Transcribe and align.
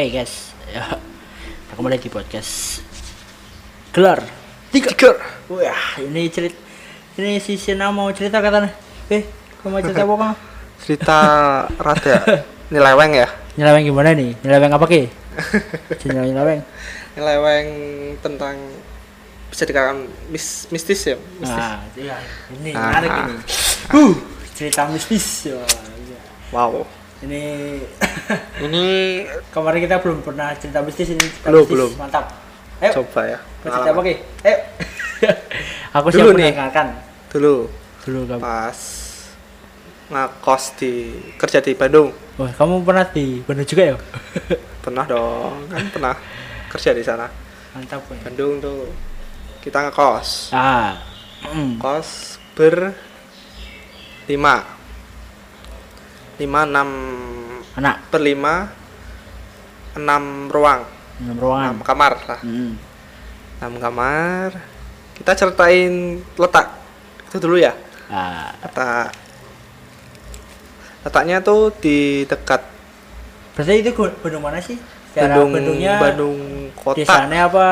Hey 0.00 0.08
guys, 0.08 0.56
ya, 0.72 0.96
kembali 1.76 2.00
di 2.00 2.08
podcast 2.08 2.80
Gelar 3.92 4.24
Tiga. 4.72 4.96
Tiga. 4.96 5.12
Wah, 5.52 6.00
ini 6.00 6.24
cerita 6.32 6.56
ini 7.20 7.36
si 7.36 7.60
Sina 7.60 7.92
mau 7.92 8.08
cerita 8.08 8.40
katanya. 8.40 8.72
Eh, 9.12 9.28
kamu 9.60 9.68
mau 9.68 9.80
cerita 9.84 10.00
apa 10.08 10.14
kamu? 10.16 10.34
Cerita 10.80 11.18
rada 11.76 12.16
nyeleweng 12.72 13.12
ya. 13.12 13.28
Nyeleweng 13.60 13.84
gimana 13.92 14.16
nih? 14.16 14.40
Nyeleweng 14.40 14.72
apa 14.72 14.86
ki? 14.88 15.02
Nyeleweng 16.08 16.32
nyeleweng. 16.32 16.60
Nyeleweng 17.20 17.66
tentang 18.24 18.56
bisa 19.52 19.68
dikatakan 19.68 20.08
mis 20.32 20.64
mistis 20.72 21.12
ya. 21.12 21.20
Mistis. 21.36 21.60
Nah, 21.60 21.76
iya, 22.00 22.16
ini 22.56 22.72
Ah. 22.72 22.88
menarik 22.88 23.10
ini. 23.20 23.34
Uh, 23.92 24.16
cerita 24.56 24.88
mistis. 24.88 25.44
Wah, 25.52 25.68
iya. 26.08 26.18
Wow. 26.56 26.88
Ini 27.20 27.42
Ini 28.66 28.84
kemarin 29.50 29.80
kita 29.80 29.96
belum 30.00 30.20
pernah 30.20 30.56
cerita 30.56 30.80
mistis 30.80 31.10
ini. 31.10 31.20
Cerita 31.20 31.48
Belum, 31.48 31.60
mistis. 31.62 31.74
belum. 31.74 31.90
Mantap. 31.96 32.24
Ayo, 32.80 32.92
coba 32.96 33.20
ya. 33.28 33.38
cerita 33.60 33.90
apa 33.92 34.00
ki? 34.00 34.14
Ayo. 34.40 34.56
Aku 36.00 36.06
siap 36.08 36.22
Dulu 36.22 36.30
nih. 36.32 36.48
mendengarkan. 36.48 36.86
Dulu 37.28 37.54
Dulu 38.00 38.20
kamu. 38.24 38.40
pas 38.40 38.78
ngakos 40.08 40.62
di 40.74 40.92
kerja 41.36 41.60
di 41.60 41.72
Bandung. 41.76 42.08
Wah, 42.34 42.50
kamu 42.50 42.82
pernah 42.82 43.04
di 43.04 43.44
Bandung 43.44 43.68
juga 43.68 43.84
ya? 43.84 43.96
Pernah 44.84 45.04
dong, 45.04 45.68
kan 45.68 45.84
pernah 45.92 46.14
kerja 46.72 46.96
di 46.96 47.04
sana. 47.04 47.28
Mantap 47.70 48.00
ya. 48.08 48.16
Bandung 48.24 48.58
tuh 48.58 48.88
kita 49.60 49.84
ngekos. 49.86 50.50
Ah. 50.50 50.96
Mm. 51.44 51.76
Kos 51.76 52.40
ber 52.56 52.96
lima 54.24 54.64
lima 56.40 56.64
enam 56.64 56.88
Anak 57.70 58.08
berlima 58.08 58.72
enam 59.92 60.48
ruang 60.48 60.82
enam 61.20 61.28
enam 61.28 61.36
ruangan. 61.38 61.74
kamar 61.80 62.12
lah 62.24 62.40
Mm. 62.40 62.72
enam 63.60 63.72
kamar 63.76 64.50
kita 65.14 65.32
ceritain 65.36 65.92
letak 66.34 66.66
itu 67.28 67.36
dulu 67.38 67.56
ya 67.56 67.76
Ah, 68.08 68.50
letak 68.58 69.12
letaknya 71.00 71.38
tuh 71.40 71.70
di 71.74 72.24
dekat 72.24 72.60
berarti 73.54 73.72
itu 73.78 73.90
gu- 73.92 74.16
Bandung 74.18 74.42
mana 74.42 74.58
sih? 74.58 74.76
Daerah 75.10 75.36
Bandung 75.36 75.50
Bandungnya 75.54 75.94
Bandung 75.98 76.38
kota 76.74 76.96
desanya 76.98 77.46
apa? 77.46 77.66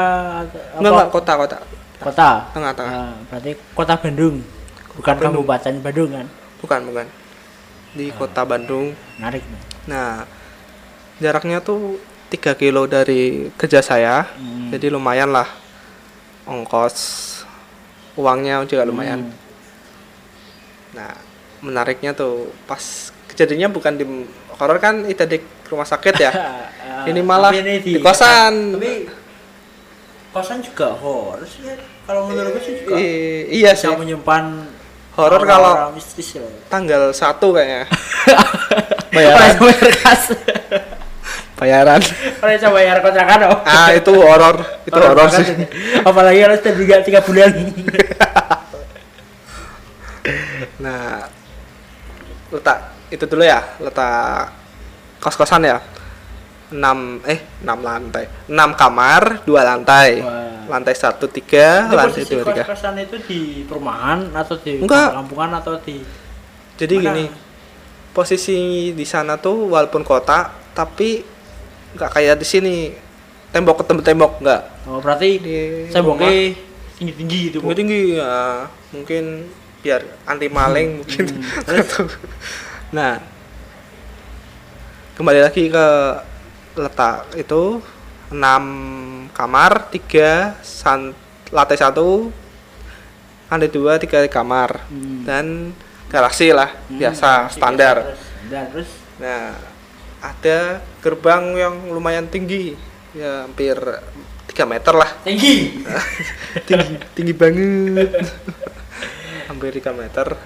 apa 0.45 0.53
enggak 0.77 0.91
enggak 0.93 1.09
kota 1.11 1.33
kota 1.37 1.57
kota. 1.99 2.29
tengah 2.53 2.73
tengah 2.73 2.93
Ah, 2.95 3.15
berarti 3.27 3.51
kota 3.73 3.95
Bandung. 3.97 4.37
Bukan 4.95 5.13
Bandung. 5.13 5.33
kabupaten 5.37 5.75
Bandung 5.81 6.11
kan? 6.13 6.27
bukan 6.59 6.81
bukan 6.85 7.07
di 7.91 8.11
kota 8.11 8.43
Bandung 8.43 8.93
Menarik 9.17 9.43
nah 9.85 10.25
jaraknya 11.19 11.59
tuh 11.59 11.97
3 12.29 12.53
kilo 12.55 12.85
dari 12.85 13.49
kerja 13.55 13.81
saya 13.81 14.29
Hmm. 14.31 14.69
jadi 14.69 14.91
lumayan 14.91 15.31
lah 15.31 15.49
ongkos 16.45 16.97
uangnya 18.15 18.65
juga 18.65 18.83
lumayan 18.83 19.25
Hmm. 19.25 19.37
nah 20.91 21.13
menariknya 21.59 22.13
tuh 22.13 22.53
pas 22.65 22.81
kejadiannya 23.27 23.69
bukan 23.69 23.93
di 23.95 24.05
horor 24.53 24.79
kan 24.79 25.05
itu 25.05 25.21
di 25.25 25.39
rumah 25.67 25.85
sakit 25.85 26.15
ya 26.17 26.33
Ah, 26.89 27.05
Ini 27.05 27.21
malah 27.21 27.53
ini 27.53 27.79
di 27.79 28.01
kosan. 28.01 28.75
Tapi 28.75 29.07
kosan 30.31 30.59
juga 30.59 30.93
horor 30.95 31.45
sih. 31.45 31.63
ya. 31.63 31.77
Kalau 32.03 32.27
menurutku 32.27 32.59
sih 32.59 32.81
juga 32.81 32.97
I- 32.97 33.45
iya 33.55 33.71
sih 33.71 33.87
bisa 33.87 33.95
menyimpan 33.95 34.45
horor 35.19 35.43
kalau 35.43 35.91
mistis 35.99 36.39
ya. 36.39 36.47
tanggal 36.71 37.11
1 37.11 37.19
kayaknya 37.43 37.91
bayaran 39.15 39.55
bayar 39.59 39.95
kas. 39.99 40.23
bayaran 41.59 42.01
Orang 42.39 42.55
coba 42.63 42.75
bayar 42.79 42.97
kontrakan 43.03 43.41
oh. 43.51 43.59
ah 43.67 43.91
itu 43.91 44.15
horor 44.15 44.63
itu 44.87 44.95
horor 44.95 45.27
sih. 45.27 45.67
Apalagi 46.07 46.39
harus 46.39 46.63
terduga 46.63 47.03
tiga 47.03 47.19
bulan. 47.19 47.51
nah 50.85 51.27
letak 52.55 52.79
itu 53.11 53.25
dulu 53.27 53.43
ya 53.43 53.59
letak 53.83 54.55
kos-kosan 55.19 55.67
ya 55.67 55.83
6 56.71 56.79
eh 57.27 57.41
6 57.67 57.67
lantai 57.67 58.25
6 58.47 58.55
kamar 58.79 59.43
2 59.43 59.51
lantai 59.51 60.11
Wah. 60.23 60.48
Lantai 60.69 60.93
1 60.93 61.17
3 61.19 61.89
Itu 61.89 61.97
lantai 61.97 62.23
2 62.23 62.45
3 62.45 62.63
kos-kosan 62.63 62.95
itu 63.01 63.17
di 63.25 63.41
perumahan 63.65 64.29
atau 64.31 64.55
di 64.57 64.79
Enggak. 64.79 65.17
kampungan 65.17 65.51
atau 65.57 65.75
di 65.81 66.05
jadi 66.77 66.95
Mana? 66.95 67.05
gini 67.11 67.25
posisi 68.13 68.59
di 68.93 69.03
sana 69.03 69.35
tuh 69.35 69.71
walaupun 69.71 70.03
kota 70.03 70.51
tapi 70.73 71.23
nggak 71.89 72.11
kayak 72.13 72.37
di 72.37 72.47
sini. 72.47 72.77
Tembok 73.49 73.81
ketemu 73.81 74.01
tembok 74.05 74.33
nggak. 74.45 74.63
Oh 74.87 75.01
berarti 75.01 75.41
di 75.41 75.57
temboknya 75.89 76.53
tinggi-tinggi 77.01 77.39
gitu 77.49 77.59
tinggi 77.59 77.73
Bu. 77.73 77.79
tinggi 77.79 78.01
ya. 78.15 78.69
Mungkin 78.93 79.25
biar 79.81 80.01
anti 80.23 80.47
maling 80.53 81.01
mungkin. 81.01 81.25
Hmm, 81.33 81.65
Nggak 81.67 81.87
tahu. 81.89 82.07
nah 82.93 83.17
kembali 85.15 85.41
lagi 85.43 85.67
ke 85.67 85.87
letak 86.77 87.27
itu 87.35 87.81
6 88.29 89.33
kamar 89.33 89.89
3 89.89 90.61
san, 90.61 91.17
lantai 91.49 91.79
satu 91.81 92.29
lantai 93.49 93.73
dua 93.73 93.97
tiga 93.97 94.21
kamar. 94.29 94.85
Hmm. 94.93 95.25
dan 95.25 95.73
garasi 96.13 96.53
lah 96.53 96.69
Hmm, 96.89 97.01
biasa 97.01 97.49
Standar. 97.53 98.17
terus? 98.49 98.89
Nah 99.21 99.57
ada 100.21 100.83
gerbang 101.01 101.45
yang 101.57 101.75
lumayan 101.93 102.29
tinggi 102.29 102.77
ya 103.17 103.49
hampir 103.49 103.77
3 104.53 104.65
meter 104.69 104.95
lah. 104.97 105.11
Tinggi. 105.25 105.85
tinggi 106.69 106.95
tinggi 107.17 107.35
banget. 107.37 108.11
Hampir 109.49 109.73
3 109.81 109.93
meter. 109.97 110.37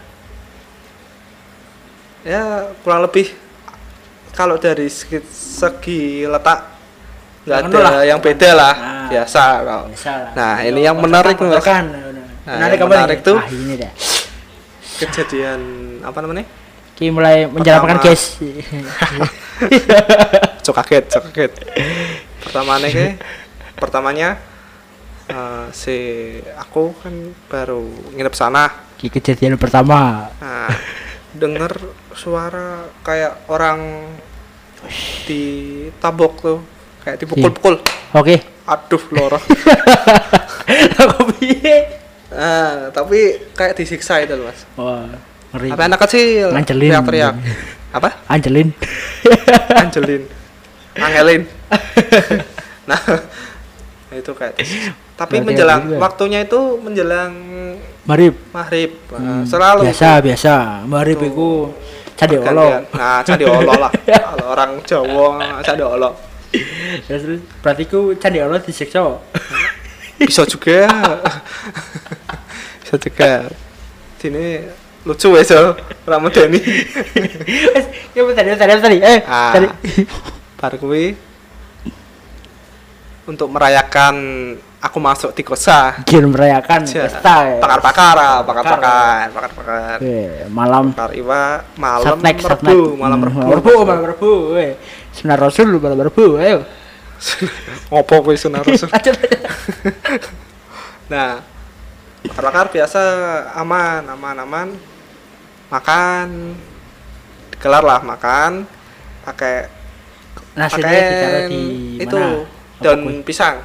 Ya 2.22 2.71
kurang 2.87 3.03
lebih 3.03 3.34
kalau 4.32 4.56
dari 4.56 4.87
segi, 4.88 5.21
segi 5.31 6.25
letak 6.25 6.72
nggak 7.42 7.53
Yang 7.53 7.64
ada 7.64 7.69
anu 7.69 7.78
lah. 7.80 7.92
yang 8.04 8.19
beda 8.19 8.50
lah 8.53 8.75
Nah. 8.75 9.08
biasa 9.08 9.42
kalau 9.60 9.84
Biasa 9.88 10.10
lah. 10.14 10.32
Nah, 10.32 10.54
ini 10.62 10.80
yang 10.80 10.97
menarik, 10.97 11.32
Mas. 11.32 11.41
kontrakan, 11.42 11.84
Nah, 12.42 12.54
menarik 12.56 12.78
apa 12.78 12.92
menarik 12.92 13.16
nih? 13.16 13.25
tuh- 13.25 13.36
Ah, 13.36 13.44
ini 13.48 13.75
dah. 13.76 13.92
kejadian 14.94 15.60
apa 16.00 16.16
namanya 16.16 16.44
Ki 16.92 17.08
mulai 17.08 17.44
menjalankan 17.44 17.97
guys. 18.00 18.36
cok 20.62 20.75
kaget 20.76 21.04
cok 21.08 21.22
kaget 21.28 21.53
pertamanya 22.41 22.88
ke 22.88 23.06
pertamanya 23.74 24.28
eh, 25.26 25.64
si 25.72 25.97
aku 26.54 26.92
kan 26.97 27.12
baru 27.47 27.82
nginep 28.12 28.32
sana 28.32 28.64
Ki 28.94 29.09
kejadian 29.09 29.56
pertama. 29.56 30.28
Nah, 30.38 30.69
denger 31.32 31.72
suara 32.12 32.86
kayak 33.00 33.48
orang 33.48 34.04
ditabok 35.24 36.32
tuh, 36.38 36.59
kayak 37.03 37.16
dipukul-pukul. 37.19 37.83
Oke. 38.13 38.41
Aduh, 38.65 39.03
loro. 39.10 39.39
Aku 41.03 41.19
piye? 41.34 41.99
Nah, 42.28 42.89
tapi 42.91 43.19
kayak 43.53 43.75
disiksa 43.75 44.16
itu 44.19 44.33
loh, 44.33 44.47
Mas. 44.47 44.60
Wah, 44.75 45.04
ngeri. 45.53 45.69
Apa 45.69 45.83
anak 45.84 46.01
kecil 46.01 46.49
Ngancelin. 46.49 46.89
teriak-teriak. 46.89 47.34
Apa? 47.93 48.09
Angelin. 48.27 48.69
Angelin. 49.75 50.22
Angelin. 51.04 51.43
nah, 52.84 53.01
itu 54.10 54.33
kayak 54.33 54.55
disiksa. 54.57 54.93
Tapi 55.13 55.39
Berarti 55.39 55.47
menjelang 55.47 55.81
juga. 55.87 55.98
waktunya 56.01 56.39
itu 56.41 56.60
menjelang 56.78 57.33
Marip. 58.03 58.34
maghrib. 58.51 58.91
Nah, 59.09 59.19
Hmm, 59.19 59.43
selalu 59.45 59.81
Biasa, 59.87 60.10
biasa. 60.19 60.55
Marip 60.84 61.19
Tuh. 61.19 61.28
iku 61.28 61.48
candi 62.15 62.37
Pergantian. 62.37 62.81
olo. 62.81 62.97
Nah, 62.97 63.21
candi 63.22 63.45
olo 63.45 63.72
lah. 63.77 63.93
Kalau 63.93 64.47
orang 64.48 64.71
Jawa 64.83 65.28
candi 65.60 65.84
olo. 65.84 66.10
Terus 67.03 67.21
terus 67.22 67.41
berarti 67.59 67.84
ku 67.84 68.12
candi 68.15 68.39
olo 68.39 68.59
disiksa. 68.59 69.00
Bisa 70.18 70.42
juga. 70.44 70.86
Bisa 72.80 72.94
juga. 72.97 73.30
Sini 74.16 74.62
lucu 75.03 75.34
ya 75.34 75.42
so 75.42 75.74
Ramadhani. 76.04 76.60
Ya 78.12 78.22
tadi 78.28 78.48
tadi 78.54 78.72
tadi. 78.78 78.97
Eh, 78.98 79.18
Ah. 79.24 79.53
tadi. 79.53 79.66
Bar 80.54 80.77
kuwi 80.77 81.16
untuk 83.22 83.48
merayakan 83.48 84.15
aku 84.78 84.98
masuk 84.98 85.30
di 85.33 85.42
kosa. 85.42 86.03
Gil 86.03 86.27
merayakan 86.27 86.83
Aja. 86.83 87.06
pesta. 87.06 87.36
ya. 87.48 87.59
Pakar-pakar, 87.59 88.15
ah, 88.16 88.38
pakar-pakar, 88.42 89.27
pakar-pakar. 89.30 89.97
Eh, 89.98 90.47
malam 90.48 90.91
Pakar 90.91 91.15
iwa 91.15 91.42
malam 91.77 92.18
Satnek, 92.18 92.36
satnek. 92.38 92.74
Rebu, 92.74 92.95
malam 92.97 93.18
Hmm, 93.18 93.27
Rebu. 93.27 93.38
Malam 93.41 93.59
Rebu, 93.59 93.74
malam 93.80 94.04
Rebu. 94.06 94.33
eh. 94.56 94.72
Sunnah 95.10 95.34
Rasul 95.36 95.71
malam 95.72 95.98
Rebu. 95.98 96.27
Ayo. 96.36 96.59
Ngopo 97.91 98.34
sunah 98.34 98.60
rasul. 98.66 98.91
Nah, 101.07 101.45
bakar-bakar 102.27 102.66
biasa 102.72 103.01
aman, 103.54 104.03
aman, 104.09 104.36
aman. 104.42 104.69
Makan, 105.72 106.28
kelar 107.57 107.80
lah 107.80 108.01
makan, 108.04 108.69
pakai 109.24 109.71
pakai 110.53 111.01
itu 111.97 112.21
daun 112.83 113.22
pisang. 113.24 113.63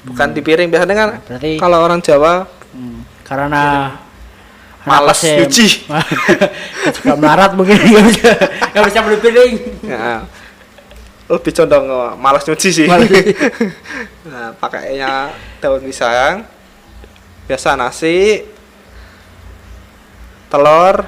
Bukan 0.00 0.32
di 0.32 0.40
piring. 0.40 0.72
Biasanya 0.72 0.96
kan 0.96 1.08
Berarti 1.28 1.60
kalau 1.60 1.78
orang 1.84 2.00
Jawa 2.00 2.48
hmm, 2.72 2.98
karena 3.28 3.64
anaknya- 4.88 5.44
nyuci. 5.44 5.66
suka 6.96 7.12
melarat 7.20 7.52
mungkin 7.52 7.76
nggak 7.76 8.04
bisa 8.08 8.30
nggak 8.72 8.84
bisa 8.88 8.98
beli 9.04 9.18
piring. 9.20 9.54
ya, 9.84 10.24
lebih 11.30 11.52
condong 11.54 11.84
ke 11.86 12.00
malas 12.16 12.42
nyuci 12.42 12.68
sih 12.74 12.86
Malas. 12.86 13.06
nah 14.30 14.50
pakainya 14.52 15.30
daun 15.58 15.78
pisang 15.80 16.42
biasa 17.46 17.74
nasi 17.74 18.42
telur 20.46 21.06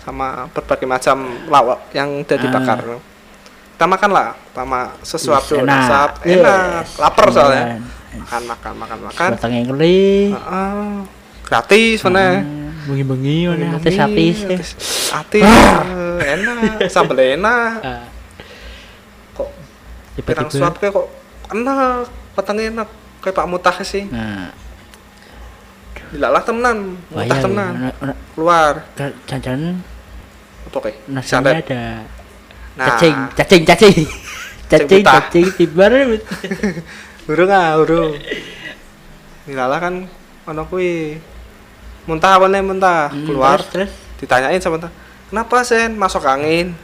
sama 0.00 0.46
berbagai 0.52 0.86
macam 0.86 1.16
lawak 1.48 1.90
yang 1.90 2.22
udah 2.22 2.36
Ah. 2.36 2.40
dibakar 2.40 2.78
kita 3.74 3.84
makan 3.84 4.10
lah 4.12 4.28
sama 4.54 4.80
sesuatu 5.02 5.58
Yes, 5.58 5.66
enak. 5.66 5.82
enak, 5.82 6.10
Yes. 6.22 6.34
enak 6.36 6.62
lapar 6.96 7.26
soalnya 7.28 7.64
Enak. 7.74 7.82
makan 8.14 8.42
makan 8.46 8.72
makan 8.76 8.98
makan 9.02 9.28
Batang 9.34 9.52
yang 9.52 9.66
kering. 9.66 10.28
Heeh. 10.30 10.94
gratis 11.44 11.98
mana 12.00 12.24
Bengi-bengi 12.84 13.48
mana 13.48 13.64
artis-artis 13.74 14.36
ya. 14.44 14.58
Ati 15.16 15.40
enak, 15.40 16.84
sambal 16.92 17.16
enak. 17.16 17.80
Kok 17.80 18.13
pirang 20.22 20.46
suap 20.46 20.78
kayak 20.78 20.94
kok 20.94 21.06
enak, 21.50 22.06
petangnya 22.38 22.64
enak. 22.70 22.88
Kayak 23.18 23.34
Pak 23.40 23.46
Mutah 23.48 23.76
sih. 23.82 24.04
Nah, 24.12 24.52
Dilalah 26.14 26.42
temenan, 26.46 26.94
mutah 27.10 27.38
temenan. 27.42 27.72
ya. 27.74 27.90
Nah, 27.98 28.16
Keluar. 28.36 28.74
Jangan 29.26 29.82
Apa 30.70 30.78
kayak? 30.78 30.96
nasinya 31.10 31.50
ada 31.58 31.82
Nah, 32.74 32.86
cacing, 32.90 33.16
cacing, 33.38 33.62
cacing. 33.66 33.98
Cacing, 34.70 35.04
cacing, 35.06 35.46
tibar. 35.54 35.92
Urung 37.30 37.52
ah, 37.52 37.78
urung. 37.78 38.16
Dilalah 39.46 39.78
kan 39.78 39.94
ono 40.44 40.62
kuwi. 40.66 41.20
Muntah 42.08 42.36
apa 42.36 42.48
nih 42.50 42.64
muntah? 42.64 43.12
Hmm, 43.12 43.24
Keluar. 43.28 43.60
Terus, 43.60 43.88
terus. 43.88 43.92
Ditanyain 44.18 44.58
sama 44.58 44.76
muntah. 44.80 44.92
Kenapa 45.30 45.56
sen 45.62 45.94
masuk 45.94 46.24
angin? 46.26 46.74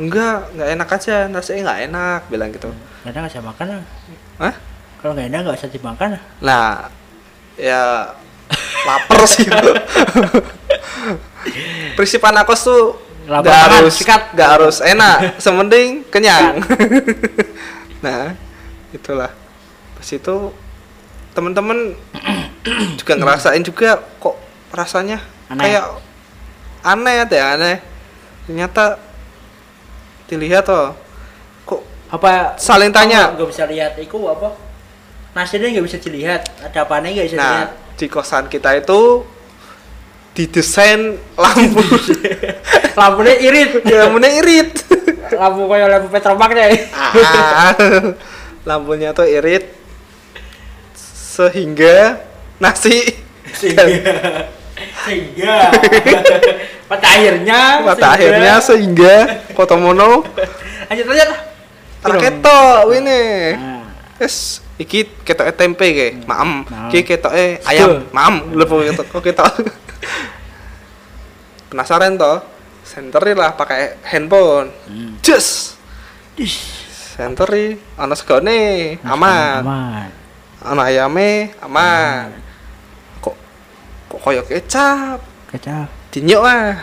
Enggak, 0.00 0.48
enggak 0.56 0.68
enak 0.72 0.88
aja, 0.96 1.16
rasanya 1.28 1.60
enggak 1.60 1.80
enak, 1.92 2.20
bilang 2.32 2.48
gitu. 2.56 2.72
Nggak 3.04 3.12
nggak 3.12 3.32
bisa 3.36 3.44
makan. 3.44 3.66
Hah? 4.40 4.54
Kalau 5.04 5.12
nggak 5.12 5.28
enak 5.28 5.40
nggak 5.44 5.58
usah 5.60 5.68
dimakan 5.68 6.08
lah. 6.16 6.22
Nah, 6.40 6.68
ya 7.60 7.82
lapar 8.88 9.20
sih. 9.28 9.44
bro. 9.44 9.76
Prinsip 12.00 12.24
anak 12.24 12.48
kos 12.48 12.64
tuh 12.64 12.96
nggak 13.28 13.68
harus 13.76 13.94
sikat. 14.00 14.32
nggak 14.32 14.50
harus 14.56 14.80
enak, 14.80 15.36
semending 15.36 16.08
kenyang. 16.08 16.64
nah, 18.04 18.32
itulah. 18.96 19.28
Pas 20.00 20.08
itu 20.08 20.36
teman-teman 21.36 21.92
juga 23.00 23.12
ngerasain 23.20 23.62
juga 23.62 24.00
kok 24.16 24.36
rasanya 24.72 25.20
Aneh. 25.52 25.76
kayak 25.76 25.84
aneh 26.80 27.14
ya 27.28 27.44
aneh. 27.56 27.76
Ternyata 28.48 29.09
dilihat 30.30 30.62
tuh 30.64 30.94
kok 31.66 31.82
Apa 32.08 32.54
Saling 32.54 32.94
tanya. 32.94 33.34
Nggak 33.34 33.48
bisa 33.50 33.66
lihat. 33.66 33.98
Iku 33.98 34.30
apa? 34.30 34.54
Nasinya 35.34 35.66
nggak 35.66 35.86
bisa 35.86 35.98
dilihat. 35.98 36.42
Ada 36.62 36.86
apa 36.86 37.02
nggak 37.02 37.26
bisa 37.26 37.36
Nah, 37.36 37.66
dilihat. 37.66 37.70
di 37.98 38.06
kosan 38.06 38.46
kita 38.46 38.78
itu 38.78 39.26
didesain 40.30 41.18
lampu 41.34 41.82
Lampunya 43.00 43.34
irit. 43.36 43.70
lampunya 44.00 44.30
irit 44.38 44.70
Lampu 45.40 45.66
kayak 45.66 45.86
lampu 45.90 46.08
petromak 46.08 46.50
deh. 46.50 46.86
Ah, 47.22 47.74
lampunya 48.62 49.10
tuh 49.10 49.26
irit 49.26 49.70
sehingga 51.30 52.18
nasi 52.58 53.14
Sehingga. 53.50 53.86
Sehingga. 55.06 55.54
Pada 56.90 57.06
akhirnya. 57.08 57.86
pada 57.86 58.06
akhirnya 58.12 58.58
sehingga 58.58 59.14
kotomono 59.52 60.24
Lanjut 60.84 61.06
lanjut. 61.06 61.24
lah. 61.24 61.40
raketo 62.02 62.58
ini 62.90 63.54
Nah, 63.54 63.86
es 64.18 64.58
iki 64.74 65.06
ketoke 65.22 65.52
tempe 65.52 65.86
ke 65.86 66.06
maem 66.20 66.64
Maem. 66.64 66.88
iki 66.88 67.06
ketoke 67.06 67.60
ayam 67.62 68.04
maem 68.10 68.50
lepo 68.52 68.80
ketok 68.80 69.06
kok 69.06 69.22
ketok 69.22 69.52
penasaran 71.68 72.16
toh 72.16 72.40
senteri 72.82 73.32
lah 73.32 73.52
pakai 73.52 73.96
handphone 74.02 74.68
Hmm. 74.84 75.16
Jus. 75.20 75.76
Senteri 77.14 77.76
ana 77.94 78.12
segone 78.12 78.96
aman. 79.04 79.60
Aman. 79.60 80.08
Ana 80.58 80.82
ayame 80.84 81.52
aman. 81.60 82.32
Kok 83.20 83.34
kok 84.08 84.18
koyo 84.18 84.40
kecap. 84.42 85.20
Kecap. 85.46 85.99
Dinyuk 86.10 86.42
ah. 86.42 86.74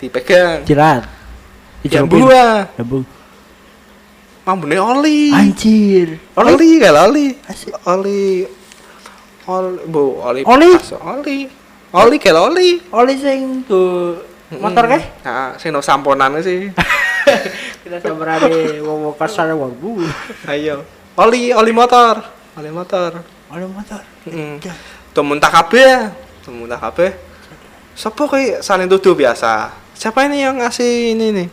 Dipegang. 0.00 0.64
Jirat. 0.64 1.04
Jambu 1.84 2.32
ah. 2.32 2.64
Jambu. 2.80 3.04
Mambune 4.48 4.80
oli. 4.80 5.28
Anjir. 5.28 6.16
Oli 6.34 6.80
kayak 6.80 7.04
oli. 7.04 7.26
Oli. 7.84 8.22
Oli, 9.44 9.78
bu, 9.84 10.02
oli. 10.24 10.40
Oli? 10.48 10.68
Oli. 11.04 11.38
Oli 11.92 12.16
kayak 12.16 12.40
oli. 12.40 12.80
Oli 12.96 13.14
sing 13.20 13.60
tuh 13.68 14.24
motor 14.56 14.88
kah? 14.88 15.02
Nah, 15.20 15.48
sing 15.60 15.68
no 15.68 15.84
samponan 15.84 16.40
sih. 16.40 16.72
Kita 17.84 18.00
sabarane 18.00 18.80
wong 18.80 19.12
wong 19.12 19.16
kasar 19.20 19.52
wong 19.52 19.76
bu. 19.76 20.00
Ayo. 20.48 20.80
Oli, 21.20 21.52
oli 21.52 21.70
motor. 21.76 22.24
Oli 22.56 22.72
motor. 22.72 23.20
Oli 23.52 23.68
motor. 23.68 24.00
Heeh. 24.24 24.56
Tuh 25.12 25.20
muntah 25.20 25.52
kabeh. 25.52 26.08
Tuh 26.40 26.56
muntah 26.56 26.80
kabeh. 26.80 27.31
Sopo 27.92 28.24
kayak 28.26 28.64
saling 28.64 28.88
tuduh 28.88 29.12
biasa. 29.12 29.68
Siapa 29.92 30.24
ini 30.24 30.40
yang 30.42 30.58
ngasih 30.58 31.12
ini 31.12 31.26
nih? 31.30 31.48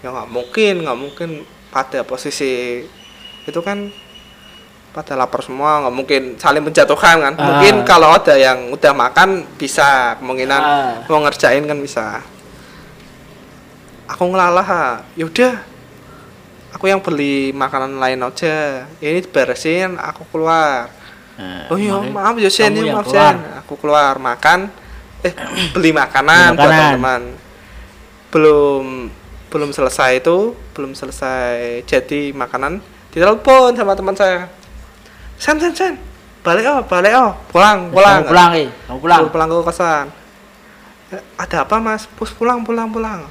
Ya 0.00 0.08
nggak 0.12 0.28
mungkin, 0.32 0.74
nggak 0.84 0.98
mungkin 0.98 1.28
pada 1.68 2.00
posisi 2.02 2.80
itu 3.46 3.60
kan 3.62 3.92
pada 4.96 5.12
lapar 5.12 5.44
semua 5.44 5.84
nggak 5.84 5.94
mungkin 5.94 6.22
saling 6.40 6.64
menjatuhkan 6.64 7.16
kan. 7.20 7.34
Ah. 7.36 7.44
Mungkin 7.44 7.84
kalau 7.84 8.16
ada 8.16 8.32
yang 8.34 8.72
udah 8.72 8.92
makan 8.96 9.44
bisa 9.60 10.16
kemungkinan 10.16 10.60
Ah. 10.60 11.04
mau 11.04 11.20
ngerjain 11.20 11.68
kan 11.68 11.76
bisa. 11.76 12.24
Aku 14.06 14.30
ngelalah, 14.32 14.66
ah. 14.66 14.94
yaudah 15.18 15.60
aku 16.72 16.88
yang 16.88 17.00
beli 17.04 17.52
makanan 17.52 18.00
lain 18.00 18.20
aja. 18.24 18.88
Ini 19.02 19.20
beresin, 19.28 20.00
aku 20.00 20.24
keluar. 20.32 20.88
Nah, 21.36 21.68
Oh 21.68 21.76
iya, 21.76 22.00
maaf 22.00 22.40
ya 22.40 22.48
Sen, 22.48 22.72
kamu 22.72 22.88
ya, 22.88 22.94
maaf. 22.96 23.12
Sen. 23.12 23.36
Aku 23.60 23.76
keluar 23.76 24.16
makan, 24.16 24.72
eh 25.26 25.32
beli 25.70 25.90
makanan, 25.90 26.52
Beli 26.52 26.58
buat 26.58 26.68
makanan. 26.68 26.80
teman-teman. 26.92 27.22
Belum 28.28 28.84
belum 29.46 29.70
selesai 29.70 30.20
itu, 30.20 30.52
belum 30.72 30.92
selesai 30.92 31.82
jadi 31.82 32.30
makanan, 32.32 32.82
ditelepon 33.10 33.72
sama 33.72 33.92
teman 33.92 34.12
saya. 34.12 34.50
Sen, 35.36 35.56
Sen, 35.56 35.72
Sen, 35.72 35.94
balik 36.40 36.66
oh, 36.66 36.82
balik 36.82 37.12
oh, 37.12 37.32
pulang, 37.48 37.88
pulang. 37.88 38.20
Kamu 38.20 38.30
pulang 38.30 38.50
eh. 38.54 38.68
Kamu 38.86 38.98
pulang. 38.98 39.20
Pulang 39.28 39.48
ke 39.48 39.56
kosan. 39.64 40.06
"Eh, 41.08 41.22
Ada 41.36 41.62
apa 41.62 41.76
mas? 41.76 42.04
Pus 42.08 42.30
pulang, 42.30 42.60
pulang, 42.60 42.88
pulang. 42.88 43.24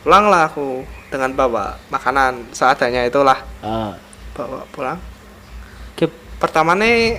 Pulanglah 0.00 0.46
aku 0.46 0.86
dengan 1.06 1.30
bawa 1.32 1.74
makanan 1.86 2.46
seadanya 2.50 3.02
itulah 3.02 3.42
Ah. 3.58 3.94
bawa 4.32 4.62
pulang. 4.70 4.98
Kip. 5.94 6.12
pertama 6.36 6.76
nih 6.76 7.16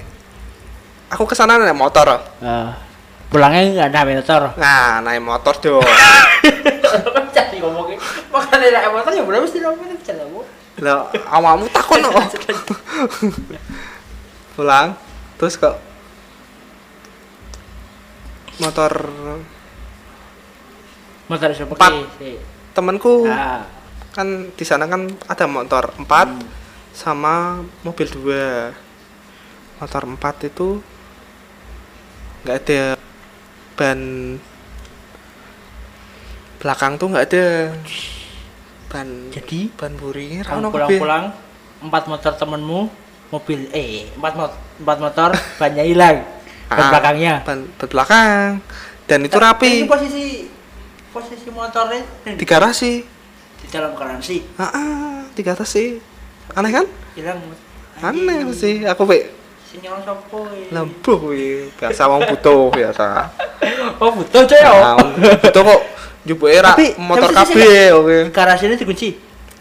aku 1.09 1.25
ke 1.25 1.33
sana 1.33 1.57
naik 1.57 1.73
motor 1.73 2.05
Ah. 2.37 2.77
Pulangnya 3.27 3.61
nggak 3.67 3.89
ada 3.91 4.01
motor. 4.07 4.41
nah 4.55 4.99
naik 4.99 5.19
motor 5.19 5.55
dong 5.57 5.83
Jadi 7.29 7.59
ngomongin 7.59 7.99
makanya 8.29 8.67
naik 8.79 8.91
motor 8.93 9.11
ya 9.11 9.21
berapa 9.21 9.43
sih 9.43 9.59
naik 9.63 9.75
bisa 9.97 10.13
kamu? 10.13 10.41
lo 10.77 10.97
awamu 11.25 11.65
takut 11.67 11.97
no 11.97 12.13
pulang 14.53 14.93
terus 15.35 15.55
kok 15.55 15.73
motor 18.57 18.91
Motor 21.27 21.49
siapa 21.51 21.75
Empat. 21.75 21.91
temanku 22.71 23.27
Ah. 23.27 23.67
kan 24.13 24.47
di 24.49 24.63
sana 24.63 24.85
kan 24.85 25.05
ada 25.25 25.43
motor 25.45 25.91
empat 25.93 26.29
Hmm. 26.29 26.47
sama 26.95 27.35
mobil 27.83 28.07
dua 28.07 28.71
motor 29.77 30.07
empat 30.07 30.47
itu 30.47 30.79
nggak 32.41 32.57
ada 32.59 32.81
ban 33.77 33.99
belakang 36.57 36.97
tuh 36.97 37.07
nggak 37.13 37.25
ada. 37.29 37.45
Ban 38.89 39.07
Jadi? 39.29 39.69
ban 39.75 39.93
buri 39.93 40.41
kamu 40.41 40.71
pulang-pulang 40.71 41.25
empat 41.77 42.03
motor 42.09 42.33
temenmu 42.33 42.89
mobil 43.29 43.67
eh 43.69 44.07
empat 44.15 44.33
mot 44.33 44.51
empat 44.81 44.97
motor 44.97 45.29
bannya 45.59 45.83
hilang 45.85 46.17
ban 46.67 46.81
Ah. 46.83 46.91
belakangnya. 46.91 47.33
ban, 47.47 47.63
ban 47.79 47.87
belakang. 47.87 48.49
Dan 49.07 49.19
itu 49.23 49.39
Ini 49.39 49.43
rapi 49.45 49.71
posisi 49.87 50.25
posisi 51.13 51.47
motornya 51.47 52.03
di 52.35 52.43
garasi 52.43 52.93
di 53.57 53.67
dalam 53.71 53.95
garansi 53.95 54.43
ah, 54.59 54.67
ah, 54.75 55.17
di 55.31 55.41
garasi 55.45 55.95
Aneh 56.55 56.71
kan? 56.71 56.85
hilang 57.15 57.39
Aneh 57.99 58.45
sih. 58.51 58.83
Aku 58.83 59.07
pe 59.07 59.31
sinyal 59.67 59.99
sopo 59.99 60.47
iki? 60.49 60.71
lembuh 60.71 61.15
kuwi. 61.19 61.67
Biasa 61.75 62.07
wong 62.07 62.23
butuh 62.25 62.71
biasa. 62.71 63.05
oh 64.01 64.11
butuh 64.13 64.41
coy 64.43 64.61
Nah, 64.61 64.95
oh 64.95 65.07
butuh 65.35 65.61
kok 65.61 65.81
jupuke 66.23 66.55
ra 66.55 66.71
Tapi- 66.71 66.95
motor 66.97 67.29
kabeh 67.29 67.91
oke. 67.93 68.17
garasinya 68.31 68.75
dikunci 68.75 69.15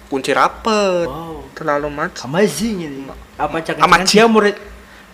Kunci 0.06 0.30
rapet. 0.30 1.06
wow 1.06 1.42
Terlalu 1.50 1.88
mat. 1.88 2.14
amazing 2.22 2.76
ini 2.80 3.00
apa 3.34 3.58
jangan 3.60 3.82
Amazing. 3.84 4.06
dia 4.08 4.24
murid 4.26 4.56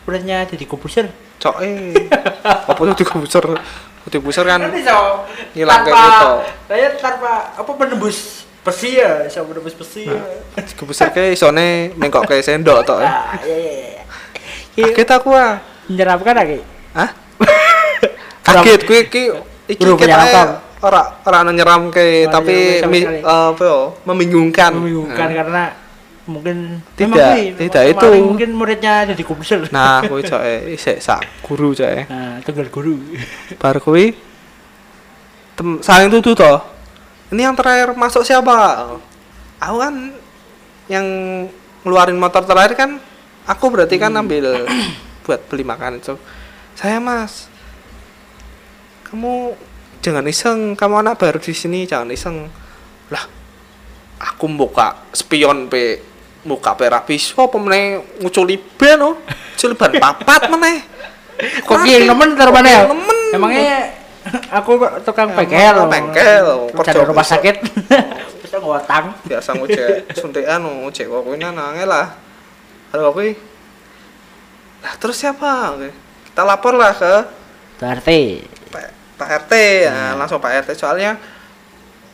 muridnya 0.03 0.39
jadi 0.45 0.65
komposer 0.65 1.07
Coke. 1.37 1.91
Apa 2.71 2.79
tuh 2.79 2.95
dikubuser? 2.95 3.43
Dikubuser 4.05 4.45
kan 4.45 4.63
Nanti 4.63 4.81
so 4.81 5.27
ngilang 5.53 5.83
kayak 5.83 5.95
gitu. 5.95 6.31
saya 6.69 6.87
tanpa 6.97 7.33
apa 7.53 7.71
penembus 7.73 8.43
besi 8.61 8.95
ya 8.95 9.27
bisa 9.27 9.43
menembus 9.43 9.75
besi 9.75 10.07
ya 10.07 10.23
dikubuser 10.57 11.11
ke 11.11 11.33
isone 11.33 11.91
mengkok 11.97 12.27
ke 12.27 12.39
sendok 12.39 12.83
tok. 12.85 12.99
ah 12.99 13.35
iya 13.43 13.55
iya 13.55 13.73
iya 13.75 14.03
Ki- 14.03 14.07
Kaget 14.73 15.11
aku 15.11 15.31
ah. 15.31 15.61
menyeramkan 15.87 16.35
lagi 16.35 16.59
Hah? 16.93 17.11
Kaget 18.47 18.81
kuwi 18.83 18.99
iki 19.07 19.23
iki 19.69 19.85
kita 19.85 20.63
ora 20.83 21.03
ora 21.23 21.39
nyeramke 21.47 22.27
Ora 22.27 22.33
tapi 22.33 22.55
nyeramke 22.55 22.81
sama 22.81 22.91
mi- 22.91 23.07
eh, 23.23 23.47
apa 23.53 23.63
yo 23.63 23.79
membingungkan. 24.03 24.71
membingungkan 24.75 25.29
Nah. 25.29 25.37
karena 25.37 25.63
mungkin 26.23 26.57
Tidak, 26.95 27.59
tidak 27.59 27.85
itu. 27.89 28.09
mungkin 28.23 28.51
muridnya 28.55 29.03
jadi 29.05 29.23
komposer 29.23 29.59
Nah, 29.71 30.03
kuwi 30.09 30.23
coke 30.23 30.55
isik 30.71 30.99
sak 30.99 31.23
guru 31.43 31.71
coke. 31.73 32.07
nah 32.07 32.39
tunggal 32.41 32.67
guru 32.69 32.95
Bar 33.59 33.79
kuwi 33.79 34.15
tem 35.53 35.79
saling 35.81 36.09
tuduh 36.09 36.33
toh. 36.33 36.59
Ini 37.29 37.45
yang 37.45 37.57
terakhir 37.57 37.93
masuk 37.93 38.25
siapa? 38.25 38.89
Aku 39.59 39.77
kan 39.79 40.13
yang 40.87 41.07
ngeluarin 41.81 42.17
motor 42.17 42.43
terakhir 42.43 42.73
kan 42.75 42.91
aku 43.47 43.65
berarti 43.73 43.97
kan 43.99 44.15
ambil 44.15 44.67
buat 45.25 45.41
beli 45.49 45.65
makan 45.67 45.99
itu. 46.03 46.15
Saya 46.79 46.99
Mas. 46.99 47.49
Kamu 49.09 49.55
jangan 50.01 50.25
iseng, 50.25 50.73
kamu 50.75 51.05
anak 51.05 51.21
baru 51.21 51.39
di 51.39 51.53
sini 51.53 51.85
jangan 51.85 52.09
iseng. 52.11 52.49
Lah, 53.13 53.25
aku 54.19 54.49
buka 54.53 55.09
spion 55.13 55.69
pe 55.69 56.01
muka 56.43 56.75
pe 56.75 56.91
rapi 56.91 57.15
apa 57.39 57.57
meneh 57.61 58.03
nguculi 58.19 58.59
ben 58.59 58.99
oh. 58.99 59.15
Nguculi 59.55 59.75
ban 59.79 59.93
papat 59.95 60.51
meneh. 60.51 60.79
kok 61.67 61.79
yang 61.87 62.07
nemen 62.07 62.37
taruh 62.37 62.53
mana 62.55 62.69
ya 62.69 62.83
emangnya 63.35 63.91
aku 64.59 64.79
tukang 65.03 65.35
bengkel 65.35 65.77
bengkel, 65.91 66.71
kerja 66.71 67.03
rumah 67.03 67.27
sakit 67.27 67.57
bisa 68.43 68.57
ngutang 68.63 69.19
biasa 69.27 69.51
ngecek 69.59 70.15
suntikan 70.15 70.63
ngecek 70.63 71.11
kok 71.11 71.23
kuwi 71.27 71.43
nangis 71.43 71.87
lah 71.89 72.15
halo 72.93 73.09
kuwi 73.17 73.33
lah 74.83 74.95
terus 74.99 75.17
siapa? 75.17 75.79
Oke. 75.79 75.89
kita 76.29 76.43
lapor 76.43 76.75
lah 76.75 76.93
ke 76.93 77.15
Pak, 78.69 78.85
Pak 79.17 79.29
RT 79.47 79.53
ya, 79.89 80.13
langsung 80.19 80.43
Pak 80.43 80.67
RT 80.67 80.75
soalnya 80.77 81.17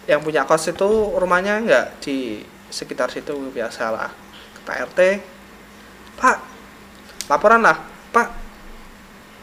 yang 0.07 0.21
punya 0.23 0.45
kos 0.45 0.69
itu 0.71 0.89
rumahnya 1.17 1.61
nggak 1.65 1.87
di 2.01 2.41
sekitar 2.69 3.09
situ 3.13 3.33
biasa 3.53 3.91
lah. 3.93 4.11
Ke 4.55 4.61
Pak 4.65 4.77
RT 4.93 5.01
Pak 6.21 6.37
laporan 7.27 7.61
lah. 7.65 7.77
Pak 8.13 8.29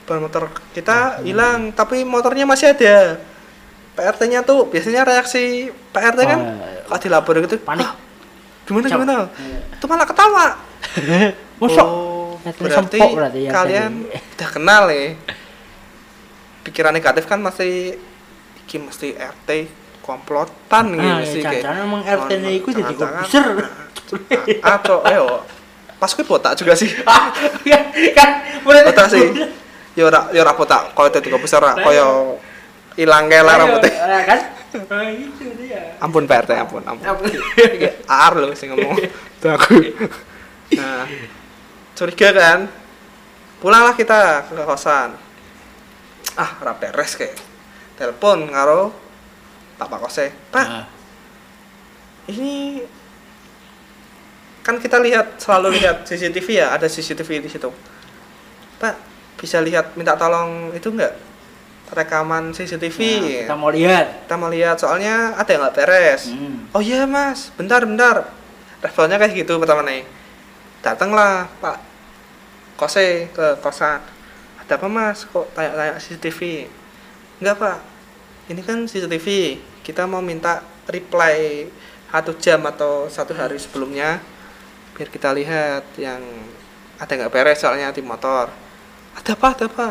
ban 0.06 0.22
motor 0.22 0.54
kita 0.72 1.20
hilang 1.26 1.74
tapi 1.74 2.06
motornya 2.06 2.46
masih 2.46 2.72
ada. 2.78 3.20
Pak 3.98 4.06
RT 4.16 4.22
nya 4.30 4.40
tuh 4.46 4.70
biasanya 4.70 5.02
reaksi 5.04 5.74
Pak 5.92 6.14
RT 6.16 6.20
kan 6.30 6.40
kalau 6.86 7.00
dilapor 7.02 7.34
gitu 7.42 7.58
panik. 7.60 7.90
"Ah, 7.90 7.94
gimana 8.70 8.86
Cok. 8.86 8.94
gimana? 8.96 9.14
Itu 9.74 9.86
malah 9.90 10.06
ketawa 10.06 10.46
Masuk. 11.62 11.86
Oh, 11.86 12.38
RT 12.46 12.60
berarti, 12.62 13.00
berarti 13.00 13.40
ya, 13.42 13.52
kalian 13.52 13.92
udah 14.36 14.50
kenal 14.50 14.84
ya. 14.90 15.18
Pikiran 16.62 16.94
negatif 16.94 17.26
kan 17.26 17.38
masih 17.40 17.98
iki 18.66 18.82
mesti 18.82 19.14
RT 19.14 19.50
komplotan 20.02 20.94
gitu 20.94 21.02
Ah, 21.02 21.18
mesti 21.18 21.40
ya, 21.42 21.50
kayak. 21.50 21.62
jangan-jangan 21.66 21.88
emang 21.90 22.02
RT 22.04 22.32
-nya 22.36 22.52
iku 22.54 22.70
jadi 22.70 22.94
jangan-jangan. 22.94 23.26
komposer. 23.26 23.46
Ah, 24.62 24.78
cok, 24.78 25.02
ayo. 25.06 25.26
Pas 25.96 26.12
kuwi 26.12 26.26
botak 26.26 26.54
juga 26.54 26.74
sih. 26.76 26.90
kan 28.18 28.30
murid 28.62 28.84
Botak 28.86 29.08
sih. 29.10 29.26
Ya 29.96 30.04
ora 30.04 30.28
ya 30.30 30.44
ora 30.44 30.54
botak 30.54 30.92
koyo 30.92 31.08
dadi 31.10 31.30
komposer 31.30 31.58
ora 31.58 31.74
koyo 31.80 32.38
ilang 32.96 33.26
kae 33.26 33.42
lah 33.42 33.56
rambutnya. 33.58 33.92
Kan 34.28 34.40
Ah, 34.92 35.08
itu 35.08 35.56
dia 35.56 35.96
Ampun 36.04 36.28
Pak 36.28 36.46
RT, 36.46 36.52
ampun, 36.60 36.84
ampun. 36.84 37.08
Ar 38.12 38.36
loh 38.36 38.52
sing 38.52 38.76
ngomong. 38.76 39.00
Tuh 39.40 39.56
aku. 39.56 39.72
Nah, 40.74 41.06
curiga 41.94 42.30
kan? 42.34 42.60
Pulanglah 43.62 43.94
kita 43.94 44.50
ke 44.50 44.58
kosan. 44.66 45.14
Ah, 46.36 46.52
ora 46.60 46.74
beres 46.74 47.14
kayak. 47.14 47.38
Telepon 47.96 48.50
karo 48.50 48.92
Pak 49.76 49.88
Pak 49.88 50.00
kose. 50.04 50.26
Pak, 50.52 50.68
Ah, 50.68 50.86
ini 52.28 52.84
kan 54.66 54.82
kita 54.82 54.98
lihat 54.98 55.38
selalu 55.38 55.78
lihat 55.80 56.04
CCTV 56.04 56.48
ya, 56.60 56.68
ada 56.74 56.90
CCTV 56.90 57.44
di 57.44 57.50
situ. 57.52 57.70
Pak, 58.82 58.96
bisa 59.38 59.62
lihat 59.62 59.94
minta 59.96 60.18
tolong 60.18 60.74
itu 60.74 60.90
enggak? 60.92 61.14
Rekaman 61.86 62.50
CCTV. 62.50 62.98
nah, 62.98 63.30
kita 63.46 63.56
mau 63.56 63.70
lihat 63.70 64.26
Kita 64.26 64.36
mau 64.36 64.50
lihat 64.50 64.76
soalnya 64.82 65.38
ada 65.38 65.46
yang 65.48 65.62
nggak 65.64 65.76
beres. 65.78 66.34
Hmm. 66.34 66.66
Oh 66.74 66.82
iya 66.82 67.06
mas, 67.06 67.54
bentar 67.54 67.86
bentar. 67.86 68.26
Responnya 68.82 69.22
kayak 69.22 69.46
gitu 69.46 69.62
pertama 69.62 69.86
nih. 69.86 70.02
Datanglah 70.86 71.50
Pak 71.58 71.78
Kose 72.78 73.34
ke 73.34 73.58
kosan. 73.64 74.04
Ada 74.62 74.78
apa 74.78 74.86
mas? 74.86 75.26
Kok 75.26 75.56
tanya-tanya 75.58 75.98
CCTV? 75.98 76.70
Enggak 77.42 77.56
pak. 77.58 77.78
Ini 78.52 78.62
kan 78.62 78.86
CCTV. 78.86 79.58
Kita 79.82 80.06
mau 80.06 80.22
minta 80.22 80.62
reply 80.86 81.66
satu 82.12 82.38
jam 82.38 82.62
atau 82.70 83.10
satu 83.10 83.36
hari 83.36 83.60
sebelumnya 83.60 84.22
biar 84.96 85.12
kita 85.12 85.36
lihat 85.36 85.84
yang 86.00 86.24
ada 86.96 87.12
nggak 87.12 87.32
beres 87.34 87.60
soalnya 87.60 87.92
di 87.92 88.00
motor. 88.00 88.48
Ada 89.18 89.36
apa? 89.36 89.48
Ada 89.56 89.66
apa? 89.68 89.90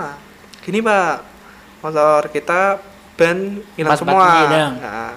Gini 0.64 0.80
pak, 0.80 1.16
motor 1.84 2.32
kita 2.32 2.80
ban 3.18 3.60
hilang 3.76 3.98
semua. 3.98 4.48
Nah, 4.80 5.12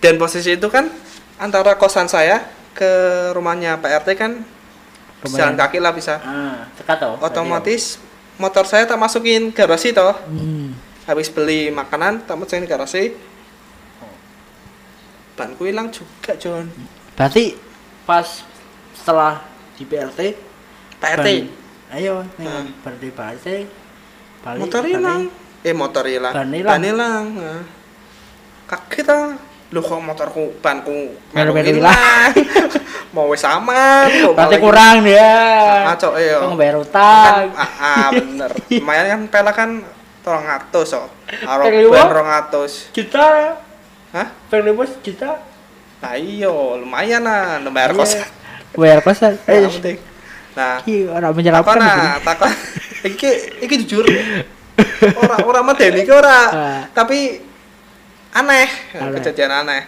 dan 0.00 0.14
posisi 0.16 0.56
itu 0.56 0.68
kan 0.72 0.88
antara 1.36 1.76
kosan 1.76 2.08
saya 2.08 2.48
ke 2.72 2.90
rumahnya 3.36 3.76
Pak 3.76 4.04
RT 4.04 4.08
kan 4.16 4.32
jalan 5.22 5.54
kaki 5.54 5.78
lah 5.78 5.92
bisa. 5.92 6.16
ah 6.18 6.64
dekat 6.74 6.96
toh 6.96 7.14
Otomatis 7.18 8.00
motor 8.36 8.64
saya 8.64 8.84
tak 8.84 8.96
masukin 8.96 9.50
garasi 9.50 9.90
toh. 9.90 10.16
hmm. 10.26 10.72
Habis 11.04 11.28
beli 11.28 11.68
makanan 11.68 12.22
tak 12.22 12.34
masukin 12.34 12.64
garasi. 12.64 13.12
Banku 15.32 15.64
hilang 15.64 15.88
juga 15.88 16.36
John. 16.36 16.68
berarti 17.12 17.56
pas 18.02 18.44
setelah 18.92 19.44
di 19.74 19.84
BRT 19.84 20.20
Pak 20.96 21.10
RT. 21.16 21.28
ban- 21.28 21.52
ayo 21.92 22.14
Hmm. 22.36 22.72
berarti 22.80 23.08
BRT 23.08 23.46
balik 24.40 24.60
motor 24.62 24.82
hilang. 24.84 25.20
Eh 25.60 25.74
motor 25.74 26.04
hilang. 26.06 26.32
Ban 26.32 26.48
hilang. 26.48 26.70
Ban 26.70 26.82
hilang. 26.82 27.24
Nah. 27.34 27.62
Kaget 28.66 29.08
ah. 29.10 29.36
Lu 29.70 29.78
kok 29.78 30.02
motorku 30.02 30.58
banku 30.58 31.14
Melu-melu 31.30 31.78
hilang. 31.78 32.30
Mau 33.14 33.26
wis 33.30 33.42
aman 33.42 34.06
kok 34.06 34.32
berarti 34.34 34.56
kurang 34.62 35.02
dia. 35.02 35.34
Ah, 35.86 35.94
cok, 35.98 36.14
iya. 36.18 36.38
Kok 36.42 36.54
kan 36.54 36.76
utang? 36.78 37.44
Ah, 37.54 37.70
ah, 37.78 38.06
bener. 38.14 38.50
Lumayan 38.82 39.06
kan 39.06 39.20
pela 39.30 39.52
kan 39.54 39.70
tolong 40.20 40.46
atus 40.46 40.92
oh 40.94 41.08
aro 41.48 41.64
Peng 41.64 41.80
lima? 41.80 41.96
ban 41.96 42.10
rong 42.12 42.30
atus. 42.30 42.92
Juta. 42.92 43.56
Hah? 44.10 44.26
Pengen 44.50 44.74
bos 44.76 44.90
juta. 45.00 45.38
Nah 46.00 46.14
iyo 46.16 46.80
lumayan 46.80 47.22
lah 47.24 47.60
bayar 47.70 47.92
Iya. 47.94 47.98
kosan. 47.98 48.28
Bayar 48.74 49.00
kosan. 49.04 49.32
Nah, 49.46 49.54
eh 49.54 49.96
nah 50.50 50.74
iki 50.82 51.06
orang 51.06 51.30
apa 51.30 51.36
menyeramkan 51.38 51.76
nah 51.78 52.18
takon. 52.26 52.50
Iki 53.06 53.30
iki 53.64 53.74
jujur. 53.86 54.04
Ora 55.16 55.36
ora 55.40 55.60
medeni 55.64 56.04
ki 56.04 56.12
ora? 56.12 56.40
Ah. 56.52 56.80
tapi 56.92 57.49
aneh 58.32 58.68
Aneh. 58.94 59.14
kejadian 59.16 59.52
aneh 59.52 59.82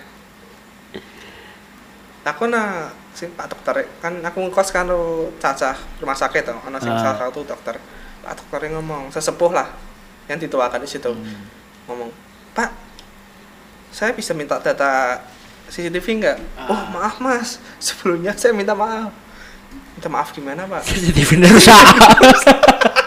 takon 2.22 2.50
nah 2.50 2.90
sing 3.12 3.28
Pak 3.34 3.50
dokter 3.50 3.84
kan 4.00 4.14
aku 4.20 4.38
ngekos 4.42 4.70
kan 4.70 4.86
karo 4.86 5.30
cacah 5.36 5.74
rumah 5.98 6.14
sakit 6.14 6.42
tuh 6.46 6.58
ana 6.62 6.78
sing 6.78 6.88
Ah. 6.88 7.02
salah 7.02 7.18
satu 7.28 7.42
dokter 7.42 7.76
Pak 8.22 8.32
dokternya 8.38 8.78
ngomong 8.78 9.10
sesepuh 9.10 9.52
lah 9.52 9.68
yang 10.26 10.38
dituakan 10.38 10.80
di 10.80 10.88
situ 10.88 11.10
Hmm. 11.10 11.44
ngomong 11.86 12.08
Pak 12.52 12.70
saya 13.92 14.14
bisa 14.14 14.32
minta 14.32 14.56
data 14.56 15.20
CCTV 15.68 16.06
nggak? 16.18 16.36
Ah. 16.56 16.68
Oh 16.68 16.82
maaf 16.90 17.16
mas 17.18 17.60
sebelumnya 17.78 18.32
saya 18.32 18.52
minta 18.52 18.72
maaf 18.72 19.12
minta 19.92 20.08
maaf 20.08 20.32
gimana 20.32 20.64
Pak? 20.64 20.82
CCTV 20.84 21.42
rusak 21.42 21.78